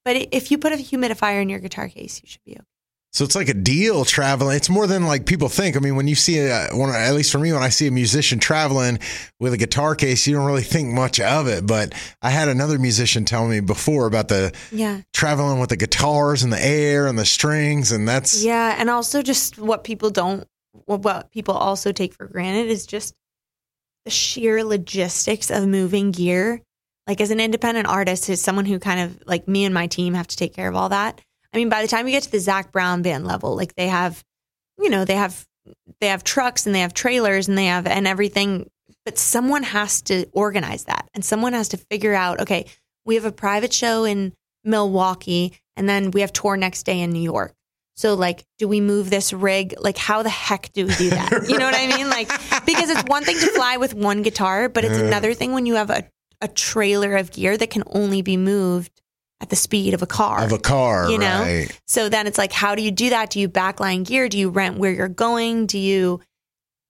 but 0.04 0.16
if 0.32 0.50
you 0.50 0.58
put 0.58 0.72
a 0.72 0.76
humidifier 0.76 1.42
in 1.42 1.48
your 1.48 1.58
guitar 1.60 1.88
case, 1.88 2.20
you 2.22 2.28
should 2.28 2.44
be 2.44 2.52
okay. 2.52 2.62
So 3.14 3.24
it's 3.24 3.34
like 3.36 3.50
a 3.50 3.54
deal 3.54 4.06
traveling. 4.06 4.56
It's 4.56 4.70
more 4.70 4.86
than 4.86 5.04
like 5.06 5.26
people 5.26 5.50
think. 5.50 5.76
I 5.76 5.80
mean, 5.80 5.96
when 5.96 6.08
you 6.08 6.14
see 6.14 6.38
a, 6.38 6.68
one, 6.72 6.88
at 6.94 7.12
least 7.12 7.30
for 7.30 7.38
me, 7.38 7.52
when 7.52 7.62
I 7.62 7.68
see 7.68 7.86
a 7.86 7.90
musician 7.90 8.38
traveling 8.38 9.00
with 9.38 9.52
a 9.52 9.58
guitar 9.58 9.94
case, 9.94 10.26
you 10.26 10.34
don't 10.34 10.46
really 10.46 10.62
think 10.62 10.94
much 10.94 11.20
of 11.20 11.46
it. 11.46 11.66
But 11.66 11.92
I 12.22 12.30
had 12.30 12.48
another 12.48 12.78
musician 12.78 13.26
tell 13.26 13.46
me 13.46 13.60
before 13.60 14.06
about 14.06 14.28
the 14.28 14.52
Yeah. 14.70 15.02
traveling 15.12 15.60
with 15.60 15.68
the 15.68 15.76
guitars 15.76 16.42
and 16.42 16.50
the 16.50 16.64
air 16.64 17.06
and 17.06 17.18
the 17.18 17.26
strings, 17.26 17.92
and 17.92 18.08
that's 18.08 18.42
Yeah, 18.42 18.76
and 18.78 18.88
also 18.88 19.20
just 19.20 19.58
what 19.58 19.84
people 19.84 20.08
don't, 20.08 20.48
what- 20.72 21.30
people 21.30 21.54
also 21.54 21.92
take 21.92 22.14
for 22.14 22.26
granted 22.26 22.68
is 22.68 22.86
just 22.86 23.14
the 24.04 24.10
sheer 24.10 24.64
logistics 24.64 25.50
of 25.50 25.66
moving 25.66 26.10
gear. 26.10 26.62
Like 27.06 27.20
as 27.20 27.30
an 27.30 27.40
independent 27.40 27.88
artist, 27.88 28.28
as 28.30 28.40
someone 28.40 28.64
who 28.64 28.78
kind 28.78 29.00
of 29.00 29.22
like 29.26 29.48
me 29.48 29.64
and 29.64 29.74
my 29.74 29.86
team 29.86 30.14
have 30.14 30.28
to 30.28 30.36
take 30.36 30.54
care 30.54 30.68
of 30.68 30.76
all 30.76 30.88
that. 30.90 31.20
I 31.52 31.56
mean, 31.56 31.68
by 31.68 31.82
the 31.82 31.88
time 31.88 32.06
you 32.06 32.12
get 32.12 32.22
to 32.24 32.30
the 32.32 32.38
Zac 32.38 32.72
Brown 32.72 33.02
band 33.02 33.26
level, 33.26 33.56
like 33.56 33.74
they 33.74 33.88
have, 33.88 34.24
you 34.78 34.88
know, 34.88 35.04
they 35.04 35.16
have 35.16 35.46
they 36.00 36.08
have 36.08 36.24
trucks 36.24 36.66
and 36.66 36.74
they 36.74 36.80
have 36.80 36.94
trailers 36.94 37.48
and 37.48 37.58
they 37.58 37.66
have 37.66 37.86
and 37.86 38.06
everything. 38.06 38.70
But 39.04 39.18
someone 39.18 39.64
has 39.64 40.00
to 40.02 40.26
organize 40.32 40.84
that, 40.84 41.08
and 41.12 41.24
someone 41.24 41.54
has 41.54 41.68
to 41.70 41.76
figure 41.76 42.14
out. 42.14 42.40
Okay, 42.40 42.66
we 43.04 43.16
have 43.16 43.24
a 43.24 43.32
private 43.32 43.72
show 43.72 44.04
in 44.04 44.32
Milwaukee, 44.64 45.58
and 45.76 45.88
then 45.88 46.12
we 46.12 46.20
have 46.20 46.32
tour 46.32 46.56
next 46.56 46.84
day 46.84 47.00
in 47.00 47.10
New 47.10 47.22
York. 47.22 47.52
So, 47.94 48.14
like, 48.14 48.44
do 48.58 48.66
we 48.68 48.80
move 48.80 49.10
this 49.10 49.32
rig? 49.32 49.74
Like, 49.78 49.98
how 49.98 50.22
the 50.22 50.30
heck 50.30 50.72
do 50.72 50.86
we 50.86 50.94
do 50.94 51.10
that? 51.10 51.44
You 51.48 51.58
know 51.58 51.66
what 51.66 51.74
I 51.76 51.86
mean? 51.96 52.08
Like, 52.08 52.28
because 52.64 52.88
it's 52.90 53.02
one 53.06 53.22
thing 53.24 53.38
to 53.38 53.46
fly 53.52 53.76
with 53.76 53.94
one 53.94 54.22
guitar, 54.22 54.68
but 54.68 54.84
it's 54.84 54.96
another 54.98 55.34
thing 55.34 55.52
when 55.52 55.66
you 55.66 55.74
have 55.74 55.90
a, 55.90 56.04
a 56.40 56.48
trailer 56.48 57.16
of 57.16 57.30
gear 57.32 57.56
that 57.56 57.70
can 57.70 57.82
only 57.86 58.22
be 58.22 58.36
moved 58.36 58.90
at 59.40 59.50
the 59.50 59.56
speed 59.56 59.92
of 59.92 60.02
a 60.02 60.06
car. 60.06 60.42
of 60.44 60.52
a 60.52 60.58
car, 60.58 61.10
You 61.10 61.18
know? 61.18 61.42
right? 61.42 61.80
So 61.86 62.08
then 62.08 62.26
it's 62.26 62.38
like, 62.38 62.52
how 62.52 62.74
do 62.74 62.82
you 62.82 62.90
do 62.92 63.10
that? 63.10 63.30
Do 63.30 63.40
you 63.40 63.48
backline 63.48 64.06
gear? 64.06 64.28
Do 64.28 64.38
you 64.38 64.48
rent 64.50 64.78
where 64.78 64.92
you're 64.92 65.08
going? 65.08 65.66
Do 65.66 65.78
you 65.78 66.20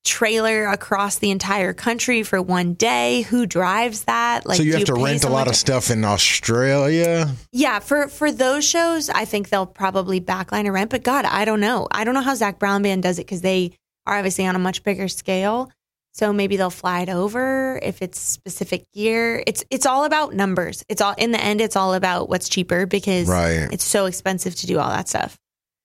trailer 0.04 0.66
across 0.66 1.18
the 1.18 1.30
entire 1.30 1.72
country 1.72 2.22
for 2.22 2.40
one 2.42 2.74
day? 2.74 3.22
Who 3.22 3.46
drives 3.46 4.04
that? 4.04 4.46
Like, 4.46 4.56
so 4.56 4.62
you 4.62 4.72
have 4.74 4.84
to 4.84 4.94
rent 4.94 5.24
a 5.24 5.28
lot 5.28 5.48
of 5.48 5.56
stuff 5.56 5.90
in 5.90 6.04
Australia. 6.04 7.30
yeah, 7.52 7.78
for 7.78 8.08
for 8.08 8.32
those 8.32 8.64
shows, 8.64 9.08
I 9.10 9.24
think 9.24 9.48
they'll 9.48 9.66
probably 9.66 10.20
backline 10.20 10.66
a 10.66 10.72
rent. 10.72 10.90
But 10.90 11.02
God, 11.02 11.24
I 11.24 11.44
don't 11.44 11.60
know. 11.60 11.88
I 11.90 12.04
don't 12.04 12.14
know 12.14 12.20
how 12.22 12.34
Zac 12.34 12.58
Brown 12.58 12.82
Band 12.82 13.02
does 13.02 13.18
it 13.18 13.26
because 13.26 13.40
they 13.42 13.72
are 14.06 14.16
obviously 14.16 14.46
on 14.46 14.56
a 14.56 14.58
much 14.58 14.82
bigger 14.82 15.08
scale. 15.08 15.70
So 16.14 16.30
maybe 16.30 16.58
they'll 16.58 16.68
fly 16.68 17.00
it 17.00 17.08
over 17.08 17.80
if 17.82 18.02
it's 18.02 18.18
specific 18.20 18.84
gear. 18.92 19.42
It's 19.46 19.64
it's 19.70 19.86
all 19.86 20.04
about 20.04 20.34
numbers. 20.34 20.84
It's 20.90 21.00
all 21.00 21.14
in 21.16 21.30
the 21.32 21.40
end. 21.42 21.60
It's 21.62 21.76
all 21.76 21.94
about 21.94 22.28
what's 22.28 22.50
cheaper 22.50 22.84
because 22.84 23.28
Right. 23.28 23.68
it's 23.72 23.84
so 23.84 24.04
expensive 24.06 24.54
to 24.56 24.66
do 24.66 24.78
all 24.78 24.90
that 24.90 25.08
stuff. 25.08 25.38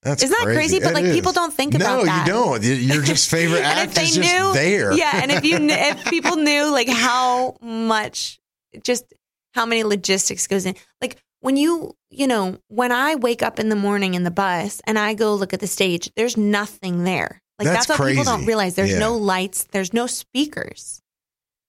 That's 0.04 0.24
Isn't 0.24 0.38
that 0.38 0.54
crazy? 0.54 0.80
But 0.80 0.92
It 0.92 0.94
like 0.94 1.06
is. 1.06 1.16
people 1.16 1.32
don't 1.34 1.54
think 1.54 1.74
no, 1.74 1.80
about 1.80 2.06
that. 2.06 2.28
No, 2.28 2.56
you 2.56 2.62
don't. 2.62 2.82
Your 2.96 3.04
just 3.04 3.30
favorite 3.32 3.62
act 3.62 3.90
if 3.90 3.96
they 3.96 4.04
is 4.04 4.16
just 4.16 4.34
knew, 4.34 4.54
there. 4.54 4.94
yeah, 4.94 5.20
and 5.22 5.32
if 5.32 5.44
you 5.44 5.58
kn- 5.58 5.70
if 5.98 6.06
people 6.06 6.36
knew 6.38 6.72
like 6.72 6.88
how 6.90 7.58
much, 7.62 8.40
just 8.84 9.06
how 9.54 9.66
many 9.66 9.84
logistics 9.84 10.48
goes 10.48 10.66
in, 10.66 10.76
like 11.02 11.18
when 11.42 11.58
you 11.58 11.94
you 12.10 12.28
know 12.28 12.58
when 12.68 12.92
I 12.92 13.16
wake 13.16 13.42
up 13.44 13.60
in 13.60 13.70
the 13.70 13.76
morning 13.76 14.14
in 14.14 14.24
the 14.24 14.32
bus 14.32 14.82
and 14.86 14.98
I 15.00 15.14
go 15.16 15.34
look 15.36 15.54
at 15.54 15.60
the 15.60 15.68
stage, 15.68 16.12
there's 16.16 16.38
nothing 16.38 17.04
there. 17.04 17.42
Like 17.60 17.68
That's 17.68 17.88
that's, 17.88 18.00
what 18.00 18.08
people 18.10 18.24
don't 18.24 18.46
realize. 18.46 18.76
There's 18.76 18.92
Yeah. 18.92 19.00
no 19.00 19.18
lights. 19.18 19.66
There's 19.72 19.94
no 19.94 20.06
speakers. 20.06 21.02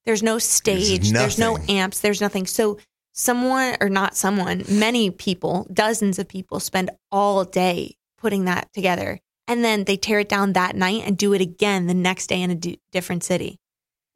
There's 0.04 0.22
no 0.22 0.38
stage. 0.38 1.10
There's 1.10 1.38
no 1.38 1.58
amps. 1.68 2.00
There's 2.00 2.20
nothing. 2.20 2.46
So 2.46 2.78
someone 3.14 3.76
or 3.80 3.88
not 3.88 4.14
someone, 4.16 4.64
many 4.70 5.10
people, 5.10 5.66
dozens 5.72 6.18
of 6.18 6.28
people 6.28 6.60
spend 6.60 6.90
all 7.10 7.44
day 7.44 7.94
putting 8.18 8.44
that 8.44 8.72
together. 8.72 9.20
And 9.46 9.64
then 9.64 9.84
they 9.84 9.96
tear 9.96 10.20
it 10.20 10.28
down 10.28 10.52
that 10.52 10.76
night 10.76 11.02
and 11.06 11.16
do 11.16 11.32
it 11.32 11.40
again 11.40 11.86
the 11.86 11.94
next 11.94 12.26
day 12.26 12.42
in 12.42 12.50
a 12.50 12.54
d- 12.54 12.80
different 12.92 13.24
city. 13.24 13.58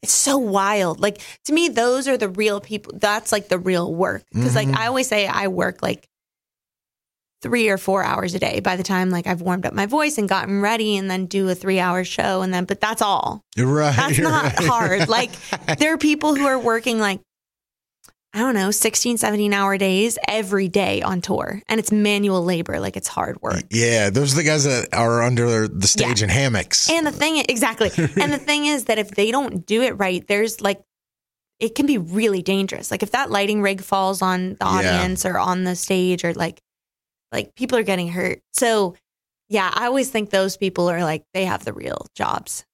It's 0.02 0.12
so 0.12 0.36
wild. 0.36 1.00
Like 1.00 1.22
to 1.44 1.52
me, 1.52 1.68
those 1.68 2.08
are 2.08 2.16
the 2.16 2.28
real 2.28 2.60
people. 2.60 2.92
That's 2.96 3.32
like 3.32 3.48
the 3.48 3.58
real 3.58 3.94
work. 3.94 4.24
because 4.32 4.54
like 4.54 4.68
mm-hmm. 4.68 4.78
I 4.78 4.88
always 4.88 5.08
say, 5.08 5.26
I 5.26 5.48
work 5.48 5.80
like 5.80 6.08
three 7.40 7.68
or 7.68 7.78
four 7.78 8.04
hours 8.04 8.34
a 8.34 8.38
day 8.38 8.60
by 8.60 8.76
the 8.76 8.82
time 8.84 9.10
like 9.10 9.26
I've 9.26 9.42
warmed 9.42 9.66
up 9.66 9.74
my 9.74 9.86
voice 9.86 10.16
and 10.16 10.28
gotten 10.28 10.60
ready 10.60 10.96
and 10.96 11.10
then 11.10 11.26
do 11.26 11.48
a 11.48 11.54
three 11.56 11.80
hour 11.80 12.04
show 12.04 12.40
and 12.42 12.54
then 12.54 12.64
but 12.64 12.80
that's 12.80 13.02
all. 13.02 13.42
Right. 13.58 13.94
That's 13.94 14.18
not 14.18 14.44
right. 14.44 14.66
hard. 14.66 15.08
Like 15.08 15.30
there 15.78 15.92
are 15.92 15.98
people 15.98 16.34
who 16.34 16.46
are 16.46 16.58
working 16.58 17.00
like 17.00 17.20
I 18.34 18.38
don't 18.38 18.54
know, 18.54 18.70
16, 18.70 19.18
17 19.18 19.52
hour 19.52 19.76
days 19.76 20.18
every 20.26 20.68
day 20.68 21.02
on 21.02 21.20
tour. 21.20 21.60
And 21.68 21.78
it's 21.78 21.92
manual 21.92 22.42
labor, 22.42 22.80
like 22.80 22.96
it's 22.96 23.08
hard 23.08 23.40
work. 23.42 23.62
Yeah, 23.70 24.08
those 24.08 24.32
are 24.32 24.36
the 24.36 24.42
guys 24.42 24.64
that 24.64 24.88
are 24.94 25.22
under 25.22 25.68
the 25.68 25.86
stage 25.86 26.20
Yeah. 26.20 26.24
in 26.24 26.30
hammocks. 26.30 26.88
And 26.88 27.06
the 27.06 27.12
thing 27.12 27.44
exactly. 27.46 27.90
and 27.96 28.32
the 28.32 28.38
thing 28.38 28.64
is 28.66 28.84
that 28.86 28.98
if 28.98 29.10
they 29.10 29.30
don't 29.30 29.66
do 29.66 29.82
it 29.82 29.98
right, 29.98 30.26
there's 30.28 30.60
like 30.62 30.80
it 31.60 31.74
can 31.74 31.86
be 31.86 31.98
really 31.98 32.42
dangerous. 32.42 32.90
Like 32.90 33.02
if 33.02 33.10
that 33.12 33.30
lighting 33.30 33.60
rig 33.62 33.82
falls 33.82 34.22
on 34.22 34.50
the 34.58 34.64
Yeah. 34.64 34.96
audience 34.96 35.26
or 35.26 35.38
on 35.38 35.64
the 35.64 35.76
stage 35.76 36.24
or 36.24 36.32
like 36.32 36.58
like 37.32 37.54
people 37.54 37.76
are 37.78 37.82
getting 37.82 38.08
hurt. 38.08 38.40
So 38.54 38.96
yeah, 39.50 39.70
I 39.74 39.86
always 39.86 40.08
think 40.08 40.30
those 40.30 40.56
people 40.56 40.88
are 40.90 41.02
like 41.02 41.24
they 41.34 41.44
have 41.44 41.64
the 41.66 41.74
real 41.74 42.06
jobs. 42.16 42.64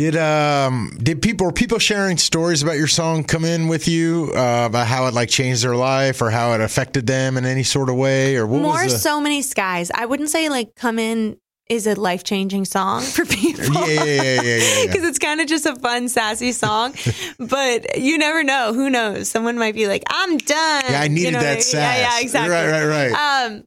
Did 0.00 0.16
um 0.16 0.96
did 0.96 1.20
people 1.20 1.44
were 1.44 1.52
people 1.52 1.78
sharing 1.78 2.16
stories 2.16 2.62
about 2.62 2.78
your 2.78 2.86
song 2.86 3.22
come 3.22 3.44
in 3.44 3.68
with 3.68 3.86
you 3.86 4.32
uh, 4.34 4.64
about 4.64 4.86
how 4.86 5.04
it 5.08 5.12
like 5.12 5.28
changed 5.28 5.62
their 5.62 5.76
life 5.76 6.22
or 6.22 6.30
how 6.30 6.54
it 6.54 6.62
affected 6.62 7.06
them 7.06 7.36
in 7.36 7.44
any 7.44 7.64
sort 7.64 7.90
of 7.90 7.96
way 7.96 8.36
or 8.36 8.46
what 8.46 8.62
More 8.62 8.82
was 8.82 8.94
the, 8.94 8.98
so 8.98 9.20
many 9.20 9.42
skies. 9.42 9.90
I 9.94 10.06
wouldn't 10.06 10.30
say 10.30 10.48
like 10.48 10.74
come 10.74 10.98
in 10.98 11.36
is 11.68 11.86
a 11.86 12.00
life 12.00 12.24
changing 12.24 12.64
song 12.64 13.02
for 13.02 13.26
people. 13.26 13.74
yeah 13.74 13.86
yeah 13.88 14.04
yeah 14.04 14.22
yeah 14.22 14.42
yeah, 14.42 14.56
yeah. 14.56 14.86
because 14.86 15.04
it's 15.04 15.18
kind 15.18 15.38
of 15.38 15.46
just 15.48 15.66
a 15.66 15.76
fun, 15.76 16.08
sassy 16.08 16.52
song. 16.52 16.94
but 17.38 17.98
you 17.98 18.16
never 18.16 18.42
know. 18.42 18.72
Who 18.72 18.88
knows? 18.88 19.28
Someone 19.28 19.58
might 19.58 19.74
be 19.74 19.86
like, 19.86 20.04
"I'm 20.08 20.38
done." 20.38 20.84
Yeah, 20.88 21.00
I 21.02 21.04
You 21.04 21.10
needed 21.10 21.32
know 21.34 21.40
that 21.40 21.50
I 21.50 21.54
mean? 21.56 21.60
sass. 21.62 21.74
Yeah, 21.74 21.96
yeah, 22.16 22.20
exactly. 22.22 22.54
Right, 22.56 22.70
right, 22.70 23.12
right. 23.12 23.44
Um, 23.50 23.64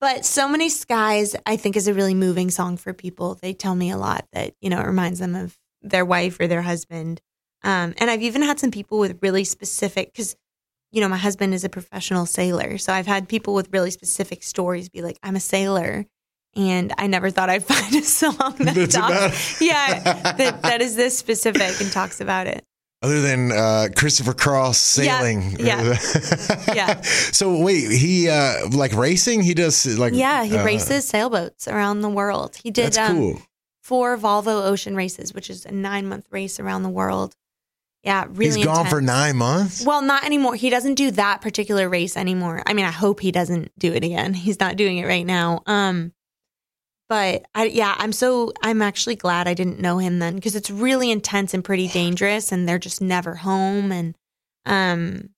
but 0.00 0.24
so 0.24 0.48
many 0.48 0.68
skies, 0.68 1.36
I 1.46 1.56
think, 1.56 1.76
is 1.76 1.86
a 1.86 1.94
really 1.94 2.14
moving 2.14 2.50
song 2.50 2.76
for 2.76 2.92
people. 2.92 3.36
They 3.36 3.52
tell 3.52 3.76
me 3.76 3.92
a 3.92 3.96
lot 3.96 4.26
that 4.32 4.52
you 4.60 4.68
know 4.68 4.80
it 4.80 4.86
reminds 4.88 5.20
them 5.20 5.36
of 5.36 5.56
their 5.90 6.04
wife 6.04 6.38
or 6.40 6.46
their 6.46 6.62
husband. 6.62 7.20
Um, 7.64 7.94
and 7.98 8.10
I've 8.10 8.22
even 8.22 8.42
had 8.42 8.58
some 8.60 8.70
people 8.70 8.98
with 8.98 9.18
really 9.22 9.44
specific 9.44 10.12
because. 10.12 10.36
You 10.92 11.00
know, 11.02 11.08
my 11.08 11.16
husband 11.16 11.52
is 11.52 11.64
a 11.64 11.68
professional 11.68 12.24
sailor. 12.26 12.78
So 12.78 12.92
I've 12.92 13.08
had 13.08 13.28
people 13.28 13.54
with 13.54 13.68
really 13.72 13.90
specific 13.90 14.42
stories 14.44 14.88
be 14.88 15.02
like, 15.02 15.18
I'm 15.22 15.34
a 15.36 15.40
sailor. 15.40 16.06
And 16.54 16.94
I 16.96 17.06
never 17.08 17.28
thought 17.28 17.50
I'd 17.50 17.64
find 17.66 17.92
a 17.96 18.02
song 18.02 18.54
that 18.60 18.74
That's 18.74 18.94
talks, 18.94 19.60
about- 19.60 19.60
yeah, 19.60 20.32
that, 20.32 20.62
that 20.62 20.80
is 20.80 20.94
this 20.96 21.18
specific 21.18 21.80
and 21.82 21.90
talks 21.92 22.20
about 22.20 22.46
it. 22.46 22.64
Other 23.02 23.20
than 23.20 23.52
uh, 23.52 23.88
Christopher 23.94 24.32
Cross 24.32 24.98
Yeah, 25.00 25.18
sailing. 25.18 25.56
yeah, 25.58 25.98
yeah. 26.74 27.00
So 27.02 27.60
wait, 27.60 27.90
he 27.90 28.28
uh 28.30 28.68
like 28.70 28.94
racing? 28.94 29.42
He 29.42 29.52
does 29.54 29.98
like 29.98 30.14
Yeah, 30.14 30.44
he 30.44 30.56
uh, 30.56 30.64
races 30.64 31.06
sailboats 31.06 31.66
around 31.68 32.00
the 32.02 32.08
world. 32.08 32.56
He 32.62 32.70
did 32.70 32.92
That's 32.92 32.98
um, 33.10 33.16
cool. 33.18 33.42
Four 33.86 34.18
Volvo 34.18 34.66
Ocean 34.66 34.96
races, 34.96 35.32
which 35.32 35.48
is 35.48 35.64
a 35.64 35.70
nine 35.70 36.08
month 36.08 36.26
race 36.30 36.58
around 36.58 36.82
the 36.82 36.88
world. 36.88 37.36
Yeah, 38.02 38.26
really. 38.28 38.56
He's 38.56 38.64
gone 38.64 38.86
for 38.86 39.00
nine 39.00 39.36
months. 39.36 39.84
Well, 39.84 40.02
not 40.02 40.24
anymore. 40.24 40.56
He 40.56 40.70
doesn't 40.70 40.94
do 40.94 41.12
that 41.12 41.40
particular 41.40 41.88
race 41.88 42.16
anymore. 42.16 42.62
I 42.66 42.72
mean, 42.72 42.84
I 42.84 42.90
hope 42.90 43.20
he 43.20 43.30
doesn't 43.30 43.70
do 43.78 43.92
it 43.92 44.02
again. 44.02 44.34
He's 44.46 44.60
not 44.60 44.76
doing 44.76 44.98
it 44.98 45.06
right 45.06 45.26
now. 45.26 45.62
Um, 45.66 46.12
but 47.08 47.46
I, 47.54 47.66
yeah, 47.66 47.94
I'm 47.96 48.12
so 48.12 48.52
I'm 48.60 48.82
actually 48.82 49.14
glad 49.14 49.46
I 49.46 49.54
didn't 49.54 49.78
know 49.78 49.98
him 49.98 50.18
then 50.18 50.34
because 50.34 50.56
it's 50.56 50.70
really 50.70 51.10
intense 51.12 51.54
and 51.54 51.64
pretty 51.64 51.86
dangerous, 51.86 52.50
and 52.50 52.68
they're 52.68 52.80
just 52.80 53.00
never 53.00 53.36
home, 53.36 53.92
and 53.92 54.16
um, 54.64 55.30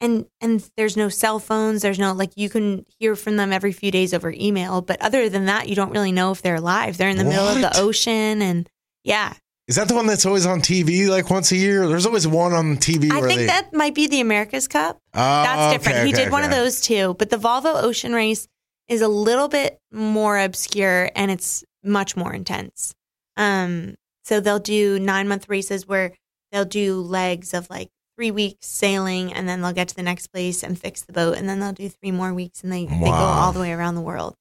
and 0.00 0.26
and 0.40 0.68
there's 0.76 0.96
no 0.96 1.08
cell 1.08 1.38
phones. 1.38 1.82
There's 1.82 1.98
no 1.98 2.12
like 2.12 2.32
you 2.36 2.48
can 2.48 2.84
hear 2.98 3.16
from 3.16 3.36
them 3.36 3.52
every 3.52 3.72
few 3.72 3.90
days 3.90 4.14
over 4.14 4.32
email, 4.36 4.80
but 4.80 5.00
other 5.02 5.28
than 5.28 5.46
that, 5.46 5.68
you 5.68 5.74
don't 5.74 5.90
really 5.90 6.12
know 6.12 6.32
if 6.32 6.42
they're 6.42 6.56
alive. 6.56 6.96
They're 6.96 7.08
in 7.10 7.18
the 7.18 7.24
middle 7.24 7.48
of 7.48 7.60
the 7.60 7.78
ocean, 7.78 8.42
and 8.42 8.68
yeah, 9.04 9.34
Is 9.68 9.76
that 9.76 9.88
the 9.88 9.94
one 9.94 10.06
that's 10.06 10.26
always 10.26 10.46
on 10.46 10.60
TV 10.60 11.08
like 11.08 11.30
once 11.30 11.52
a 11.52 11.56
year? 11.56 11.86
There's 11.86 12.06
always 12.06 12.26
one 12.26 12.52
on 12.52 12.76
TV 12.76 13.10
I 13.12 13.20
think 13.20 13.40
they 13.40 13.46
that 13.46 13.72
might 13.72 13.94
be 13.94 14.06
the 14.06 14.20
America's 14.20 14.68
Cup. 14.68 14.98
Oh, 15.14 15.18
That's 15.18 15.74
different. 15.74 15.98
okay, 15.98 16.06
he 16.06 16.12
okay, 16.14 16.24
did 16.24 16.32
one 16.32 16.44
of 16.44 16.50
those 16.50 16.80
too. 16.80 17.14
But 17.18 17.30
the 17.30 17.36
Volvo 17.38 17.82
Ocean 17.82 18.12
Race 18.12 18.46
is 18.88 19.00
a 19.02 19.08
little 19.08 19.48
bit 19.48 19.78
more 19.92 20.38
obscure 20.38 21.10
and 21.14 21.30
it's 21.30 21.62
much 21.84 22.16
more 22.16 22.34
intense. 22.34 22.94
Um, 23.36 23.94
so 24.24 24.40
they'll 24.40 24.58
do 24.58 24.98
nine 24.98 25.28
month 25.28 25.48
races 25.48 25.86
where 25.86 26.12
they'll 26.52 26.64
do 26.64 27.00
legs 27.00 27.54
of 27.54 27.70
like 27.70 27.88
three 28.20 28.30
weeks 28.30 28.66
sailing 28.66 29.32
and 29.32 29.48
then 29.48 29.62
they'll 29.62 29.72
get 29.72 29.88
to 29.88 29.96
the 29.96 30.02
next 30.02 30.26
place 30.26 30.62
and 30.62 30.78
fix 30.78 31.00
the 31.00 31.12
boat 31.12 31.38
and 31.38 31.48
then 31.48 31.58
they'll 31.58 31.72
do 31.72 31.88
three 31.88 32.10
more 32.10 32.34
weeks 32.34 32.62
and 32.62 32.70
they, 32.70 32.84
they 32.84 33.00
go 33.00 33.10
all 33.12 33.50
the 33.50 33.58
way 33.58 33.72
around 33.72 33.94
the 33.94 34.02
world. 34.02 34.36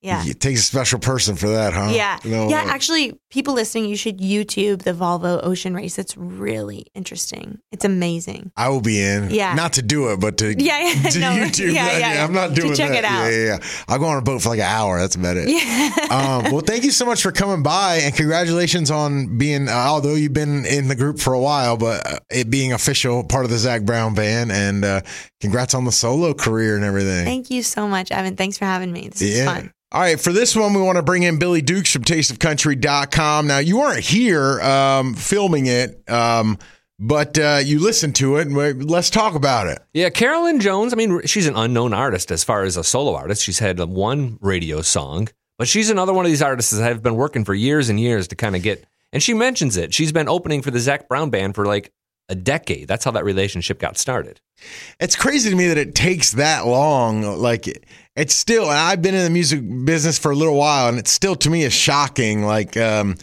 Yeah. 0.00 0.22
It 0.24 0.38
takes 0.40 0.60
a 0.60 0.62
special 0.62 1.00
person 1.00 1.34
for 1.34 1.48
that, 1.48 1.72
huh? 1.72 1.90
Yeah. 1.92 2.18
No, 2.24 2.48
yeah, 2.48 2.62
uh, 2.62 2.68
actually, 2.68 3.18
people 3.30 3.54
listening, 3.54 3.86
you 3.86 3.96
should 3.96 4.18
YouTube 4.18 4.82
the 4.82 4.92
Volvo 4.92 5.40
Ocean 5.42 5.74
Race. 5.74 5.98
It's 5.98 6.16
really 6.16 6.86
interesting. 6.94 7.58
It's 7.72 7.84
amazing. 7.84 8.52
I 8.56 8.68
will 8.68 8.80
be 8.80 9.02
in. 9.02 9.30
Yeah. 9.30 9.54
Not 9.54 9.72
to 9.72 9.82
do 9.82 10.12
it, 10.12 10.20
but 10.20 10.38
to 10.38 10.54
Yeah, 10.56 10.78
yeah, 10.94 11.02
to 11.10 11.18
no, 11.18 11.26
YouTube. 11.32 11.72
yeah, 11.74 11.98
yeah, 11.98 12.14
yeah. 12.14 12.24
I'm 12.24 12.32
not 12.32 12.50
To 12.50 12.54
doing 12.54 12.74
check 12.76 12.90
that. 12.90 12.98
it 12.98 13.04
out. 13.04 13.24
Yeah, 13.24 13.30
yeah, 13.30 13.44
yeah. 13.46 13.58
I'll 13.88 13.98
go 13.98 14.04
on 14.06 14.18
a 14.18 14.22
boat 14.22 14.40
for 14.40 14.50
like 14.50 14.60
an 14.60 14.66
hour. 14.66 15.00
That's 15.00 15.16
about 15.16 15.36
it. 15.36 15.48
Yeah. 15.48 15.90
um, 16.10 16.52
well, 16.52 16.60
thank 16.60 16.84
you 16.84 16.92
so 16.92 17.04
much 17.04 17.20
for 17.20 17.32
coming 17.32 17.64
by, 17.64 17.96
and 17.96 18.14
congratulations 18.14 18.92
on 18.92 19.36
being. 19.36 19.68
Uh, 19.68 19.72
although 19.72 20.14
you've 20.14 20.32
been 20.32 20.64
in 20.64 20.86
the 20.86 20.94
group 20.96 21.18
for 21.18 21.32
a 21.32 21.40
while, 21.40 21.76
but 21.76 22.06
uh, 22.06 22.18
it 22.30 22.50
being 22.50 22.72
official 22.72 23.24
part 23.24 23.44
of 23.44 23.50
the 23.50 23.58
Zac 23.58 23.82
Brown 23.82 24.14
band, 24.14 24.52
and 24.52 24.84
uh, 24.84 25.00
congrats 25.40 25.74
on 25.74 25.84
the 25.84 25.92
solo 25.92 26.34
career 26.34 26.76
and 26.76 26.84
everything. 26.84 27.24
Thank 27.24 27.50
you 27.50 27.62
so 27.62 27.88
much, 27.88 28.10
Evan. 28.10 28.36
Thanks 28.36 28.58
for 28.58 28.64
having 28.64 28.92
me. 28.92 29.08
This 29.08 29.22
is 29.22 29.44
fun. 29.44 29.72
All 29.90 30.02
right, 30.02 30.20
for 30.20 30.32
this 30.32 30.54
one, 30.54 30.74
we 30.74 30.82
want 30.82 30.96
to 30.96 31.02
bring 31.02 31.22
in 31.22 31.38
Billy 31.38 31.62
Dukes 31.62 31.90
from 31.90 32.04
tasteofcountry.com. 32.04 33.46
Now, 33.46 33.58
you 33.58 33.78
weren't 33.78 34.04
here 34.04 34.60
um, 34.60 35.14
filming 35.14 35.64
it, 35.64 36.02
um, 36.10 36.58
but 36.98 37.38
uh, 37.38 37.60
you 37.64 37.78
listened 37.78 38.14
to 38.16 38.36
it, 38.36 38.48
and 38.48 38.90
let's 38.90 39.08
talk 39.08 39.34
about 39.34 39.66
it. 39.66 39.78
Yeah, 39.94 40.10
Caroline 40.10 40.60
Jones. 40.60 40.92
I 40.92 40.96
mean, 40.96 41.22
she's 41.24 41.46
an 41.46 41.56
unknown 41.56 41.94
artist 41.94 42.30
as 42.30 42.44
far 42.44 42.64
as 42.64 42.76
a 42.76 42.84
solo 42.84 43.14
artist. 43.14 43.42
She's 43.42 43.60
had 43.60 43.80
one 43.80 44.36
radio 44.42 44.82
song, 44.82 45.28
but 45.56 45.68
she's 45.68 45.88
another 45.88 46.12
one 46.12 46.26
of 46.26 46.30
these 46.30 46.42
artists 46.42 46.72
that 46.72 46.82
have 46.82 47.02
been 47.02 47.16
working 47.16 47.46
for 47.46 47.54
years 47.54 47.88
and 47.88 47.98
years 47.98 48.28
to 48.28 48.36
kind 48.36 48.56
of 48.56 48.62
get. 48.62 48.84
And 49.14 49.22
she 49.22 49.32
mentions 49.32 49.78
it. 49.78 49.94
She's 49.94 50.12
been 50.12 50.28
opening 50.28 50.60
for 50.60 50.70
the 50.70 50.80
Zac 50.80 51.08
Brown 51.08 51.30
band 51.30 51.54
for 51.54 51.64
like 51.64 51.92
a 52.28 52.34
decade. 52.34 52.88
That's 52.88 53.04
how 53.04 53.10
that 53.12 53.24
relationship 53.24 53.78
got 53.78 53.96
started. 53.96 54.40
It's 55.00 55.16
crazy 55.16 55.50
to 55.50 55.56
me 55.56 55.68
that 55.68 55.78
it 55.78 55.94
takes 55.94 56.32
that 56.32 56.66
long. 56.66 57.22
Like, 57.22 57.66
it's 58.16 58.34
still, 58.34 58.64
and 58.64 58.78
I've 58.78 59.00
been 59.00 59.14
in 59.14 59.24
the 59.24 59.30
music 59.30 59.60
business 59.84 60.18
for 60.18 60.30
a 60.30 60.36
little 60.36 60.56
while, 60.56 60.88
and 60.88 60.98
it's 60.98 61.10
still 61.10 61.36
to 61.36 61.50
me 61.50 61.62
is 61.62 61.72
shocking. 61.72 62.42
Like, 62.42 62.76
um, 62.76 63.16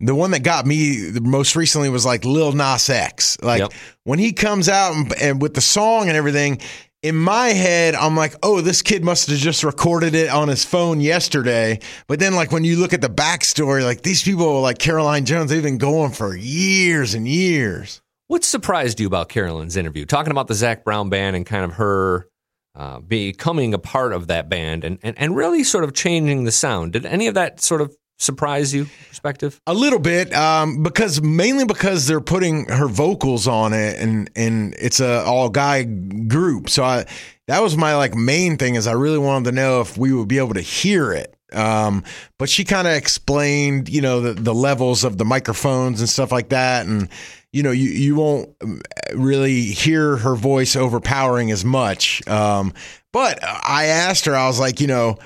the 0.00 0.14
one 0.14 0.32
that 0.32 0.42
got 0.42 0.66
me 0.66 1.12
most 1.22 1.56
recently 1.56 1.88
was 1.88 2.04
like 2.04 2.24
Lil 2.24 2.52
Nas 2.52 2.90
X. 2.90 3.38
Like 3.40 3.60
Yep. 3.60 3.72
when 4.02 4.18
he 4.18 4.32
comes 4.32 4.68
out 4.68 4.94
and, 4.94 5.14
and 5.20 5.42
with 5.42 5.54
the 5.54 5.60
song 5.60 6.08
and 6.08 6.16
everything, 6.16 6.60
in 7.02 7.14
my 7.14 7.48
head, 7.48 7.94
I'm 7.94 8.16
like, 8.16 8.34
oh, 8.42 8.60
this 8.62 8.80
kid 8.80 9.04
must 9.04 9.28
have 9.28 9.38
just 9.38 9.62
recorded 9.62 10.14
it 10.14 10.30
on 10.30 10.48
his 10.48 10.64
phone 10.64 11.00
yesterday. 11.00 11.78
But 12.06 12.18
then, 12.18 12.34
like 12.34 12.50
when 12.50 12.64
you 12.64 12.76
look 12.76 12.94
at 12.94 13.02
the 13.02 13.08
backstory, 13.08 13.84
like 13.84 14.02
these 14.02 14.22
people, 14.22 14.60
like 14.62 14.78
Caroline 14.78 15.26
Jones, 15.26 15.50
they've 15.50 15.62
been 15.62 15.78
going 15.78 16.12
for 16.12 16.34
years 16.34 17.14
and 17.14 17.28
years. 17.28 18.00
What 18.34 18.42
surprised 18.42 18.98
you 18.98 19.06
about 19.06 19.28
Caroline's 19.28 19.76
interview? 19.76 20.06
Talking 20.06 20.32
about 20.32 20.48
the 20.48 20.54
Zac 20.54 20.82
Brown 20.82 21.08
band 21.08 21.36
and 21.36 21.46
kind 21.46 21.64
of 21.64 21.74
her 21.74 22.28
uh, 22.74 22.98
becoming 22.98 23.74
a 23.74 23.78
part 23.78 24.12
of 24.12 24.26
that 24.26 24.48
band 24.48 24.82
and, 24.82 24.98
and, 25.04 25.16
and 25.16 25.36
really 25.36 25.62
sort 25.62 25.84
of 25.84 25.94
changing 25.94 26.42
the 26.42 26.50
sound. 26.50 26.94
Did 26.94 27.06
any 27.06 27.28
of 27.28 27.34
that 27.34 27.60
sort 27.60 27.80
of 27.80 27.96
surprise 28.18 28.74
you, 28.74 28.88
perspective? 29.08 29.60
A 29.68 29.72
little 29.72 30.00
bit, 30.00 30.34
um, 30.34 30.82
because 30.82 31.22
mainly 31.22 31.64
because 31.64 32.08
they're 32.08 32.20
putting 32.20 32.64
her 32.64 32.88
vocals 32.88 33.46
on 33.46 33.72
it, 33.72 34.00
and 34.00 34.28
and 34.34 34.74
it's 34.80 34.98
a 34.98 35.22
all 35.22 35.48
guy 35.48 35.84
group. 35.84 36.68
So 36.68 36.82
I, 36.82 37.06
that 37.46 37.62
was 37.62 37.76
my 37.76 37.94
like 37.94 38.16
main 38.16 38.56
thing 38.56 38.74
is 38.74 38.88
I 38.88 38.94
really 38.94 39.18
wanted 39.18 39.50
to 39.50 39.52
know 39.52 39.80
if 39.80 39.96
we 39.96 40.12
would 40.12 40.26
be 40.26 40.38
able 40.38 40.54
to 40.54 40.60
hear 40.60 41.12
it. 41.12 41.36
Um, 41.52 42.02
but 42.36 42.48
she 42.48 42.64
kind 42.64 42.88
of 42.88 42.94
explained, 42.94 43.88
you 43.88 44.00
know, 44.00 44.20
the, 44.20 44.32
the 44.32 44.54
levels 44.54 45.04
of 45.04 45.18
the 45.18 45.24
microphones 45.24 46.00
and 46.00 46.08
stuff 46.08 46.32
like 46.32 46.48
that, 46.48 46.86
and 46.86 47.08
you 47.54 47.62
know, 47.62 47.70
you 47.70 47.90
you 47.90 48.16
won't 48.16 48.50
um, 48.62 48.80
really 49.14 49.62
hear 49.62 50.16
her 50.16 50.34
voice 50.34 50.76
overpowering 50.76 51.50
as 51.50 51.64
much. 51.64 52.26
Um, 52.28 52.74
but 53.12 53.38
I 53.42 53.86
asked 53.86 54.24
her, 54.24 54.34
I 54.34 54.46
was 54.46 54.58
like, 54.58 54.80
you 54.80 54.86
know 54.86 55.18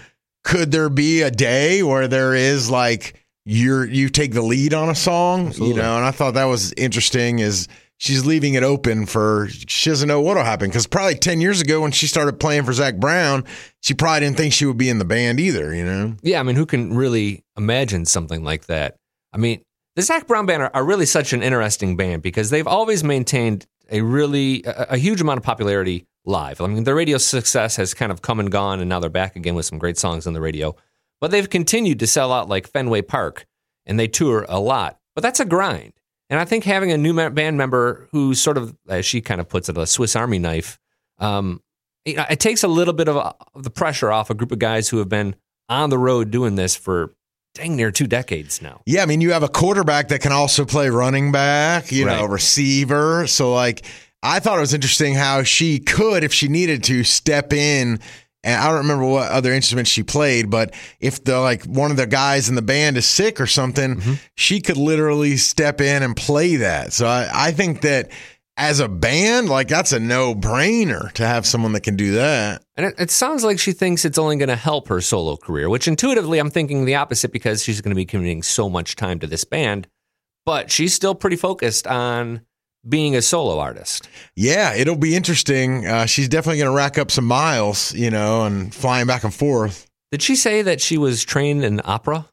could 0.45 0.71
there 0.71 0.89
be 0.89 1.21
a 1.21 1.31
day 1.31 1.83
where 1.83 2.09
there 2.09 2.35
is 2.35 2.71
like 2.71 3.23
you're 3.45 3.85
you 3.85 4.09
take 4.09 4.33
the 4.33 4.41
lead 4.41 4.73
on 4.73 4.89
a 4.89 4.95
song 4.95 5.49
Absolutely. 5.49 5.77
you 5.77 5.83
know 5.83 5.97
and 5.97 6.05
i 6.07 6.11
thought 6.11 6.35
that 6.35 6.45
was 6.45 6.73
interesting 6.75 7.39
is 7.39 7.69
she's 7.99 8.25
leaving 8.25 8.55
it 8.55 8.63
open 8.63 9.05
for 9.05 9.49
she 9.51 9.91
doesn't 9.91 10.09
know 10.09 10.21
what'll 10.21 10.45
happen 10.45 10.69
because 10.69 10.87
probably 10.87 11.17
10 11.17 11.41
years 11.41 11.61
ago 11.61 11.81
when 11.83 11.93
she 11.93 12.07
started 12.07 12.39
playing 12.39 12.65
for 12.65 12.73
Zac 12.73 12.97
Brown, 12.97 13.45
she 13.83 13.93
probably 13.93 14.21
didn't 14.21 14.37
think 14.37 14.53
she 14.53 14.65
would 14.67 14.79
be 14.79 14.89
in 14.89 14.99
the 14.99 15.05
band 15.05 15.41
either, 15.41 15.75
you 15.75 15.85
know? 15.85 16.15
Yeah, 16.23 16.39
I 16.39 16.45
mean, 16.45 16.55
who 16.55 16.65
can 16.65 16.95
really 16.95 17.45
imagine 17.57 18.07
something 18.07 18.45
like 18.45 18.67
that? 18.67 18.95
I 19.33 19.39
mean, 19.39 19.63
the 19.99 20.03
Zac 20.05 20.29
Brown 20.29 20.47
band 20.47 20.63
are, 20.63 20.71
are 20.75 20.85
really 20.85 21.07
such 21.07 21.33
an 21.33 21.43
interesting 21.43 21.97
band 21.97 22.23
because 22.23 22.51
they've 22.51 22.69
always 22.69 23.03
maintained 23.03 23.67
a 23.91 24.01
really 24.01 24.63
a, 24.63 24.91
a 24.91 24.97
huge 24.97 25.21
amount 25.21 25.39
of 25.39 25.43
popularity 25.43 26.07
live. 26.25 26.61
I 26.61 26.69
mean, 26.69 26.85
their 26.85 26.95
radio 26.95 27.19
success 27.19 27.75
has 27.75 27.95
kind 27.95 28.13
of 28.13 28.23
come 28.23 28.39
and 28.39 28.49
gone, 28.49 28.79
and 28.79 28.89
now 28.89 29.01
they're 29.01 29.11
back 29.11 29.35
again 29.35 29.57
with 29.57 29.67
some 29.67 29.77
great 29.77 29.99
songs 29.99 30.25
on 30.29 30.35
the 30.35 30.41
radio. 30.41 30.77
But 31.21 31.33
they've 31.33 31.51
continued 31.51 31.99
to 31.99 32.07
sell 32.07 32.33
out 32.33 32.49
like 32.49 32.69
Fenway 32.69 33.03
Park, 33.03 33.45
and 33.87 33.99
they 33.99 34.07
tour 34.07 34.47
a 34.49 34.61
lot. 34.61 35.01
But 35.17 35.23
that's 35.23 35.41
a 35.41 35.45
grind. 35.45 35.95
And 36.31 36.39
I 36.39 36.45
think 36.45 36.63
having 36.63 36.93
a 36.93 36.97
new 36.97 37.13
band 37.31 37.59
member 37.59 38.07
who's 38.13 38.41
sort 38.41 38.57
of, 38.57 38.77
as 38.89 39.05
she 39.05 39.21
kind 39.21 39.41
of 39.41 39.49
puts 39.49 39.69
it, 39.69 39.77
a 39.77 39.85
Swiss 39.85 40.15
Army 40.15 40.39
knife, 40.39 40.79
um, 41.19 41.61
it, 42.05 42.25
it 42.31 42.39
takes 42.39 42.63
a 42.63 42.69
little 42.69 42.95
bit 42.95 43.09
of 43.09 43.35
the 43.57 43.71
pressure 43.71 44.13
off 44.13 44.31
a 44.31 44.35
group 44.35 44.53
of 44.53 44.61
guys 44.61 44.91
who 44.91 44.99
have 44.99 45.09
been 45.09 45.35
on 45.69 45.91
the 45.91 45.99
road 45.99 46.31
doing 46.31 46.55
this 46.55 46.77
for 46.77 47.17
dang 47.59 47.77
near 47.77 47.91
two 47.91 48.07
decades 48.07 48.63
now. 48.63 48.81
Yeah, 48.87 49.03
I 49.03 49.07
mean, 49.07 49.21
you 49.21 49.33
have 49.33 49.43
a 49.43 49.49
quarterback 49.49 50.09
that 50.09 50.21
can 50.23 50.33
also 50.33 50.65
play 50.65 50.89
running 50.89 51.31
back, 51.33 51.93
you 51.93 52.05
know, 52.07 52.25
receiver. 52.25 53.27
So, 53.27 53.53
like, 53.53 53.85
I 54.23 54.41
thought 54.41 54.59
it 54.59 54.63
was 54.63 54.75
interesting 54.75 55.15
how 55.15 55.43
she 55.43 55.79
could, 55.79 56.25
if 56.25 56.33
she 56.33 56.49
needed 56.49 56.83
to, 56.85 57.05
step 57.05 57.53
in. 57.53 58.01
And 58.45 58.61
I 58.63 58.69
don't 58.69 58.79
remember 58.79 59.05
what 59.05 59.31
other 59.31 59.53
instruments 59.53 59.91
she 59.91 60.03
played, 60.05 60.49
but 60.49 60.73
if 61.01 61.23
the 61.25 61.41
like 61.41 61.65
one 61.65 61.91
of 61.91 61.97
the 61.97 62.07
guys 62.07 62.49
in 62.49 62.55
the 62.55 62.63
band 62.63 62.97
is 62.97 63.05
sick 63.07 63.41
or 63.41 63.47
something, 63.49 63.97
Mm-hmm. 63.97 64.13
she 64.37 64.61
could 64.61 64.77
literally 64.77 65.37
step 65.37 65.81
in 65.81 66.03
and 66.05 66.17
play 66.17 66.57
that. 66.57 66.93
So 66.93 67.07
I, 67.07 67.29
I 67.33 67.51
think 67.53 67.81
that 67.83 68.11
as 68.59 68.81
a 68.81 68.89
band, 68.89 69.49
like 69.49 69.69
that's 69.69 69.93
a 69.93 70.01
no 70.01 70.35
brainer 70.35 71.11
to 71.13 71.27
have 71.27 71.47
someone 71.47 71.73
that 71.73 71.83
can 71.83 71.97
do 71.97 72.13
that. 72.15 72.63
And 72.77 72.87
it, 72.87 72.95
it 72.99 73.11
sounds 73.11 73.45
like 73.45 73.59
she 73.59 73.73
thinks 73.73 74.05
it's 74.05 74.19
only 74.19 74.37
going 74.37 74.49
to 74.49 74.57
help 74.57 74.89
her 74.89 75.01
solo 75.01 75.37
career, 75.37 75.71
which 75.71 75.89
intuitively 75.89 76.39
I'm 76.39 76.51
thinking 76.51 76.85
the 76.85 76.97
opposite 76.97 77.33
because 77.33 77.63
she's 77.63 77.81
going 77.81 77.93
to 77.93 77.97
be 77.97 78.05
committing 78.05 78.43
so 78.43 78.69
much 78.69 78.97
time 78.97 79.21
to 79.21 79.27
this 79.27 79.45
band. 79.45 79.87
But 80.45 80.71
she's 80.71 80.93
still 80.93 81.15
pretty 81.15 81.37
focused 81.37 81.87
on 81.87 82.43
being 82.89 83.15
a 83.15 83.23
solo 83.23 83.59
artist. 83.59 84.09
Yeah, 84.35 84.75
it'll 84.75 84.97
be 84.97 85.15
interesting. 85.15 85.87
Uh, 85.87 86.07
she's 86.07 86.29
definitely 86.29 86.59
going 86.59 86.71
to 86.71 86.77
rack 86.77 86.99
up 86.99 87.11
some 87.11 87.27
miles, 87.27 87.95
you 87.95 88.11
know, 88.11 88.45
and 88.45 88.75
flying 88.75 89.07
back 89.07 89.25
and 89.25 89.35
forth. 89.35 89.87
Did 90.11 90.23
she 90.23 90.37
say 90.37 90.63
that 90.63 90.81
she 90.81 90.99
was 90.99 91.23
trained 91.23 91.65
in 91.65 91.81
opera? 91.85 92.27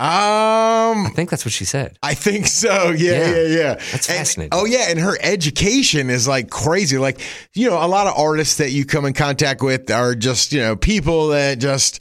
Um, 0.00 1.06
I 1.06 1.10
think 1.14 1.28
that's 1.30 1.44
what 1.44 1.52
she 1.52 1.64
said. 1.64 1.98
I 2.02 2.14
think 2.14 2.46
so. 2.46 2.90
Yeah, 2.96 3.12
Yeah. 3.12 3.34
yeah, 3.34 3.42
yeah. 3.58 3.74
That's 3.74 4.08
And- 4.08 4.18
fascinating. 4.18 4.50
oh, 4.52 4.64
yeah. 4.64 4.86
And 4.88 4.98
her 4.98 5.16
education 5.20 6.08
is 6.10 6.26
like 6.26 6.48
crazy. 6.50 6.96
Like, 6.98 7.20
you 7.54 7.68
know, 7.68 7.76
a 7.84 7.86
lot 7.86 8.06
of 8.06 8.14
artists 8.18 8.56
that 8.56 8.70
you 8.72 8.84
come 8.84 9.04
in 9.04 9.12
contact 9.12 9.62
with 9.62 9.90
are 9.90 10.14
just, 10.14 10.52
you 10.52 10.60
know, 10.60 10.74
people 10.76 11.28
that 11.28 11.58
just 11.58 12.00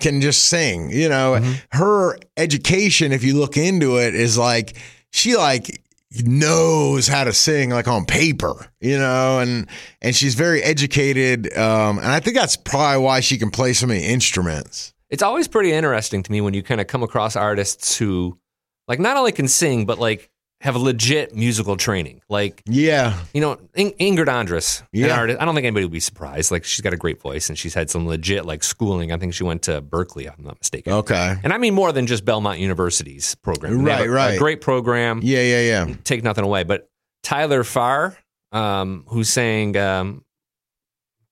can 0.00 0.20
just 0.20 0.46
sing. 0.46 0.90
You 0.90 1.08
know, 1.08 1.38
Mm-hmm. 1.40 1.52
her 1.78 2.18
education, 2.36 3.12
if 3.12 3.24
you 3.24 3.34
look 3.38 3.56
into 3.56 3.96
it, 3.98 4.14
is 4.14 4.36
like, 4.38 4.76
she 5.10 5.34
like, 5.36 5.80
knows 6.24 7.06
how 7.06 7.24
to 7.24 7.32
sing 7.34 7.68
like 7.68 7.86
on 7.86 8.06
paper 8.06 8.66
you 8.80 8.96
know 8.98 9.40
and 9.40 9.68
and 10.00 10.16
she's 10.16 10.34
very 10.34 10.62
educated 10.62 11.54
um 11.54 11.98
and 11.98 12.06
i 12.06 12.18
think 12.18 12.34
that's 12.34 12.56
probably 12.56 12.98
why 13.04 13.20
she 13.20 13.36
can 13.36 13.50
play 13.50 13.74
so 13.74 13.86
many 13.86 14.02
instruments 14.04 14.94
It's 15.10 15.22
always 15.22 15.48
pretty 15.48 15.72
interesting 15.72 16.22
to 16.22 16.32
me 16.32 16.40
when 16.40 16.54
you 16.54 16.62
kind 16.62 16.80
of 16.80 16.86
come 16.86 17.02
across 17.02 17.34
artists 17.36 17.96
who, 17.96 18.38
like, 18.86 18.98
not 19.00 19.16
only 19.16 19.32
can 19.32 19.48
sing, 19.48 19.86
but 19.86 19.98
like 19.98 20.30
have 20.60 20.74
a 20.74 20.78
legit 20.78 21.34
musical 21.34 21.76
training. 21.76 22.20
Like, 22.28 22.62
yeah 22.66 23.16
you 23.32 23.40
know, 23.40 23.58
In- 23.74 23.92
Ingrid 23.92 24.26
Andress, 24.26 24.80
an 24.80 24.86
Yeah. 24.92 25.16
artist. 25.16 25.40
I 25.40 25.44
don't 25.44 25.54
think 25.54 25.64
anybody 25.66 25.84
would 25.84 25.92
be 25.92 26.00
surprised. 26.00 26.50
Like, 26.50 26.64
she's 26.64 26.80
got 26.80 26.92
a 26.92 26.96
great 26.96 27.20
voice 27.22 27.48
and 27.48 27.56
she's 27.56 27.74
had 27.74 27.88
some 27.90 28.06
legit 28.08 28.44
like 28.44 28.64
schooling. 28.64 29.12
I 29.12 29.16
think 29.18 29.34
she 29.34 29.44
went 29.44 29.62
to 29.62 29.80
Berklee, 29.80 30.26
if 30.26 30.34
I'm 30.36 30.44
not 30.44 30.58
mistaken. 30.60 30.92
okay 30.94 31.36
And 31.44 31.52
I 31.52 31.58
mean 31.58 31.74
more 31.74 31.92
than 31.92 32.06
just 32.08 32.24
Belmont 32.24 32.58
University's 32.58 33.36
program. 33.36 33.84
Right, 33.84 34.06
a- 34.06 34.10
right. 34.10 34.34
A 34.34 34.38
great 34.38 34.60
program. 34.60 35.20
yeah 35.22 35.42
yeah 35.42 35.60
yeah 35.88 35.94
Take 36.04 36.24
nothing 36.24 36.44
away. 36.44 36.64
But 36.64 36.88
Tyler 37.22 37.62
Farr, 37.62 38.16
um, 38.52 39.04
who's 39.08 39.28
saying, 39.28 39.76
um, 39.76 40.24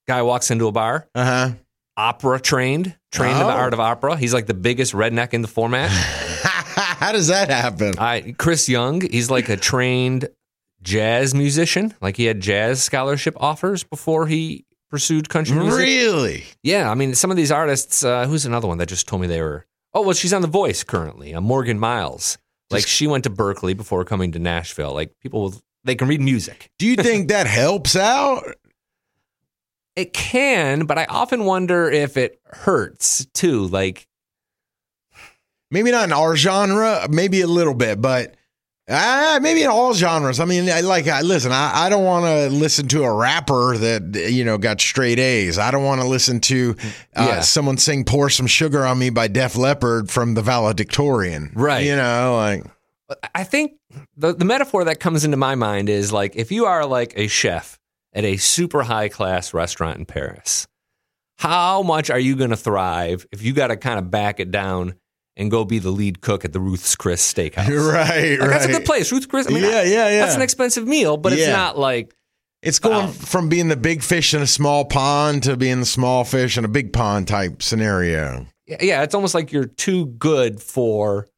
guy 0.06 0.22
walks 0.22 0.50
into 0.52 0.66
a 0.68 0.72
bar, 0.72 1.08
uh-huh 1.14 1.52
opera 1.98 2.38
trained, 2.38 2.94
trained 3.16 3.38
in 3.40 3.46
the 3.46 3.52
Oh. 3.52 3.56
art 3.56 3.72
of 3.74 3.80
opera. 3.80 4.16
He's 4.16 4.34
like 4.34 4.46
the 4.46 4.54
biggest 4.54 4.92
redneck 4.92 5.32
in 5.34 5.42
the 5.42 5.48
format. 5.48 5.90
how 5.90 7.12
does 7.12 7.28
that 7.28 7.48
happen 7.48 7.94
I 7.98 8.34
Chris 8.38 8.68
Young, 8.68 9.00
he's 9.00 9.30
like 9.30 9.48
a 9.48 9.56
trained 9.56 10.28
jazz 10.82 11.34
musician. 11.34 11.94
Like 12.00 12.16
he 12.16 12.24
had 12.26 12.40
jazz 12.40 12.82
scholarship 12.82 13.34
offers 13.40 13.82
before 13.84 14.26
he 14.26 14.64
pursued 14.90 15.28
country 15.28 15.56
music. 15.56 15.78
really 15.80 16.44
Yeah, 16.62 16.90
I 16.90 16.94
mean, 16.94 17.14
some 17.14 17.30
of 17.30 17.36
these 17.36 17.50
artists. 17.50 18.04
Uh, 18.04 18.26
who's 18.26 18.46
another 18.46 18.68
one 18.68 18.78
that 18.78 18.86
just 18.88 19.08
told 19.08 19.22
me 19.22 19.28
they 19.28 19.40
were? 19.42 19.66
Oh, 19.94 20.02
well, 20.02 20.14
she's 20.14 20.32
on 20.34 20.42
The 20.42 20.48
Voice 20.48 20.84
currently. 20.84 21.34
Uh, 21.34 21.40
Morgan 21.40 21.78
Myles. 21.78 22.38
Like 22.70 22.86
she 22.86 23.06
went 23.06 23.24
to 23.24 23.30
Berklee 23.30 23.76
before 23.76 24.04
coming 24.04 24.32
to 24.32 24.38
Nashville. 24.38 24.92
Like 24.92 25.12
people, 25.22 25.42
will- 25.42 25.54
they 25.84 25.94
can 25.94 26.08
read 26.08 26.20
music. 26.20 26.68
Do 26.78 26.86
you 26.86 26.96
think 26.96 27.28
that 27.34 27.46
helps 27.46 27.96
out? 27.96 28.44
It 29.96 30.12
can, 30.12 30.84
but 30.86 30.98
I 30.98 31.06
often 31.06 31.44
wonder 31.44 31.90
if 31.90 32.16
it 32.18 32.38
hurts 32.44 33.24
too. 33.32 33.66
Like 33.66 34.06
Maybe 35.70 35.90
not 35.90 36.04
in 36.04 36.12
our 36.12 36.36
genre, 36.36 37.06
maybe 37.10 37.40
a 37.40 37.46
little 37.48 37.74
bit, 37.74 38.00
but 38.00 38.36
uh, 38.88 39.40
maybe 39.42 39.62
in 39.62 39.68
all 39.68 39.94
genres. 39.94 40.38
I 40.38 40.44
mean, 40.44 40.70
I, 40.70 40.80
like, 40.80 41.08
I, 41.08 41.22
listen, 41.22 41.50
I, 41.50 41.86
I 41.86 41.88
don't 41.88 42.04
want 42.04 42.24
to 42.24 42.54
listen 42.56 42.86
to 42.88 43.02
a 43.02 43.12
rapper 43.12 43.76
that 43.76 44.30
you 44.30 44.44
know 44.44 44.58
got 44.58 44.80
straight 44.80 45.18
A's. 45.18 45.58
I 45.58 45.72
don't 45.72 45.82
want 45.82 46.00
to 46.02 46.06
listen 46.06 46.38
to 46.42 46.76
uh, 47.16 47.26
Yeah. 47.28 47.40
someone 47.40 47.78
sing 47.78 48.04
"Pour 48.04 48.30
Some 48.30 48.46
Sugar 48.46 48.86
on 48.86 48.98
Me" 49.00 49.10
by 49.10 49.26
Def 49.26 49.56
Leppard 49.56 50.08
from 50.08 50.34
the 50.34 50.42
valedictorian. 50.42 51.50
Right. 51.54 51.84
You 51.84 51.96
know, 51.96 52.36
like 52.36 52.62
I 53.34 53.42
think 53.42 53.72
the 54.16 54.34
the 54.34 54.44
metaphor 54.44 54.84
that 54.84 55.00
comes 55.00 55.24
into 55.24 55.36
my 55.36 55.56
mind 55.56 55.88
is 55.88 56.12
like 56.12 56.36
if 56.36 56.52
you 56.52 56.66
are 56.66 56.86
like 56.86 57.12
a 57.16 57.26
chef 57.26 57.80
at 58.16 58.24
a 58.24 58.36
super 58.38 58.82
high 58.82 59.08
class 59.08 59.54
restaurant 59.54 59.98
in 59.98 60.06
Paris, 60.06 60.66
how 61.38 61.82
much 61.82 62.10
are 62.10 62.18
you 62.18 62.34
going 62.34 62.50
to 62.50 62.56
thrive 62.56 63.26
if 63.30 63.42
you 63.42 63.52
got 63.52 63.68
to 63.68 63.76
kind 63.76 63.98
of 63.98 64.10
back 64.10 64.40
it 64.40 64.50
down 64.50 64.94
and 65.36 65.50
go 65.50 65.64
be 65.66 65.78
the 65.78 65.90
lead 65.90 66.22
cook 66.22 66.44
at 66.46 66.52
the 66.54 66.58
Ruth's 66.60 66.96
Chris 66.96 67.32
Steakhouse? 67.32 67.68
right, 67.92 68.30
Like, 68.32 68.40
right. 68.40 68.48
That's 68.50 68.64
a 68.64 68.68
good 68.72 68.84
place, 68.86 69.12
Ruth's 69.12 69.26
Chris. 69.26 69.46
I 69.46 69.50
mean, 69.50 69.62
yeah, 69.62 69.82
yeah, 69.82 70.08
yeah. 70.08 70.20
That's 70.20 70.34
an 70.34 70.42
expensive 70.42 70.88
meal, 70.88 71.16
but 71.18 71.32
it's 71.34 71.46
not 71.48 71.78
like 71.78 72.14
It's 72.62 72.78
going 72.78 73.06
Wow. 73.06 73.12
from 73.12 73.48
being 73.50 73.68
the 73.68 73.76
big 73.76 74.02
fish 74.02 74.32
in 74.32 74.40
a 74.40 74.46
small 74.46 74.86
pond 74.86 75.42
to 75.42 75.56
being 75.58 75.80
the 75.80 75.86
small 75.86 76.24
fish 76.24 76.56
in 76.56 76.64
a 76.64 76.68
big 76.68 76.92
pond 76.94 77.28
type 77.28 77.62
scenario. 77.62 78.46
yeah, 78.66 79.02
it's 79.02 79.14
almost 79.14 79.34
like 79.34 79.52
you're 79.52 79.66
too 79.66 80.06
good 80.06 80.60
for 80.62 81.28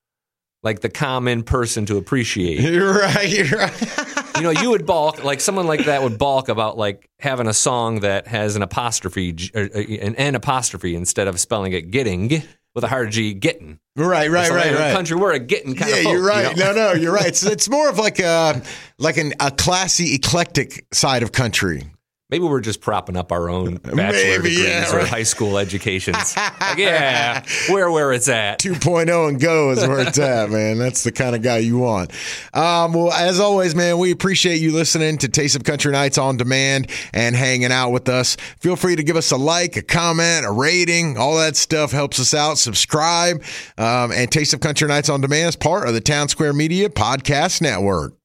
like 0.63 0.81
the 0.81 0.89
common 0.89 1.43
person 1.43 1.87
to 1.87 1.97
appreciate. 1.97 2.61
You're 2.61 2.93
right. 3.01 3.29
You're 3.29 3.59
right. 3.59 4.08
You 4.39 4.43
know, 4.43 4.61
you 4.61 4.71
would 4.71 4.87
balk 4.87 5.23
like 5.25 5.41
someone 5.41 5.67
like 5.67 5.85
that 5.85 6.03
would 6.03 6.19
balk 6.19 6.49
about 6.49 6.79
like 6.79 7.09
having 7.19 7.47
a 7.47 7.55
song 7.55 8.01
that 8.01 8.27
has 8.27 8.57
an 8.57 8.63
apostrophe, 8.63 9.35
or, 9.55 9.63
uh, 9.63 9.79
an 9.79 10.15
N 10.17 10.35
apostrophe 10.35 10.95
instead 10.95 11.29
of 11.29 11.39
spelling 11.39 11.73
it 11.73 11.91
getting 11.91 12.43
with 12.75 12.85
a 12.85 12.89
hard 12.89 13.11
G, 13.11 13.35
getting. 13.35 13.79
right, 13.97 14.31
right, 14.31 14.51
right, 14.51 14.51
like, 14.51 14.67
in 14.67 14.75
a 14.75 14.79
right. 14.79 14.95
Country, 14.95 15.17
we're 15.17 15.33
a 15.33 15.39
getting 15.39 15.75
kind 15.75 15.91
yeah, 15.91 15.97
of. 15.97 16.03
folk, 16.05 16.13
you're 16.13 16.25
right. 16.25 16.57
you 16.57 16.65
know? 16.65 16.73
No, 16.73 16.93
no, 16.93 16.93
you're 16.93 17.13
right. 17.13 17.27
It's, 17.27 17.43
it's 17.43 17.69
more 17.69 17.89
of 17.89 17.99
like 17.99 18.21
a 18.21 18.63
like 18.99 19.17
an, 19.17 19.35
a 19.41 19.51
classy, 19.51 20.15
eclectic 20.15 20.87
side 20.93 21.23
of 21.23 21.33
country. 21.33 21.91
Maybe 22.31 22.45
we're 22.45 22.61
just 22.61 22.83
propping 22.83 23.17
up 23.17 23.33
our 23.33 23.49
own 23.49 23.77
bachelor 23.83 23.95
Maybe, 23.97 24.51
degrees 24.51 24.65
yeah, 24.65 24.95
or 24.95 25.07
high 25.07 25.23
school 25.23 25.57
educations. 25.57 26.37
like, 26.61 26.77
yeah, 26.77 27.43
where 27.71 27.91
where 27.91 28.13
it's 28.13 28.29
at. 28.29 28.59
2.0 28.59 29.29
and 29.31 29.41
go 29.41 29.71
is 29.71 29.87
where 29.87 30.01
it's 30.01 30.19
at, 30.19 30.51
man. 30.51 30.77
That's 30.77 31.05
the 31.05 31.13
kind 31.13 31.35
of 31.35 31.41
guy 31.41 31.59
you 31.59 31.79
want. 31.79 32.11
Um, 32.53 32.93
well, 32.93 33.13
as 33.15 33.41
always, 33.41 33.75
man, 33.75 33.97
we 33.97 34.11
appreciate 34.11 34.61
you 34.61 34.73
listening 34.73 35.17
to 35.19 35.29
Taste 35.29 35.57
of 35.57 35.65
Country 35.65 35.91
Nights 35.91 36.19
on 36.19 36.37
demand 36.37 36.91
and 37.15 37.35
hanging 37.35 37.73
out 37.73 37.93
with 37.93 38.11
us. 38.11 38.37
Feel 38.61 38.77
free 38.77 38.97
to 38.97 39.03
give 39.03 39.17
us 39.17 39.31
a 39.31 39.39
like, 39.39 39.79
a 39.79 39.83
comment, 39.83 40.45
a 40.45 40.51
rating. 40.53 41.17
All 41.17 41.39
that 41.39 41.57
stuff 41.57 41.93
helps 41.93 42.21
us 42.21 42.35
out. 42.35 42.59
Subscribe. 42.59 43.43
Um, 43.79 44.13
and 44.13 44.31
Taste 44.31 44.53
of 44.53 44.61
Country 44.61 44.87
Nights 44.87 45.09
on 45.09 45.23
demand 45.23 45.49
is 45.49 45.57
part 45.57 45.89
of 45.89 45.95
the 45.95 46.03
Town 46.03 46.29
Square 46.29 46.53
Media 46.53 46.91
Podcast 46.91 47.63
Network. 47.63 48.18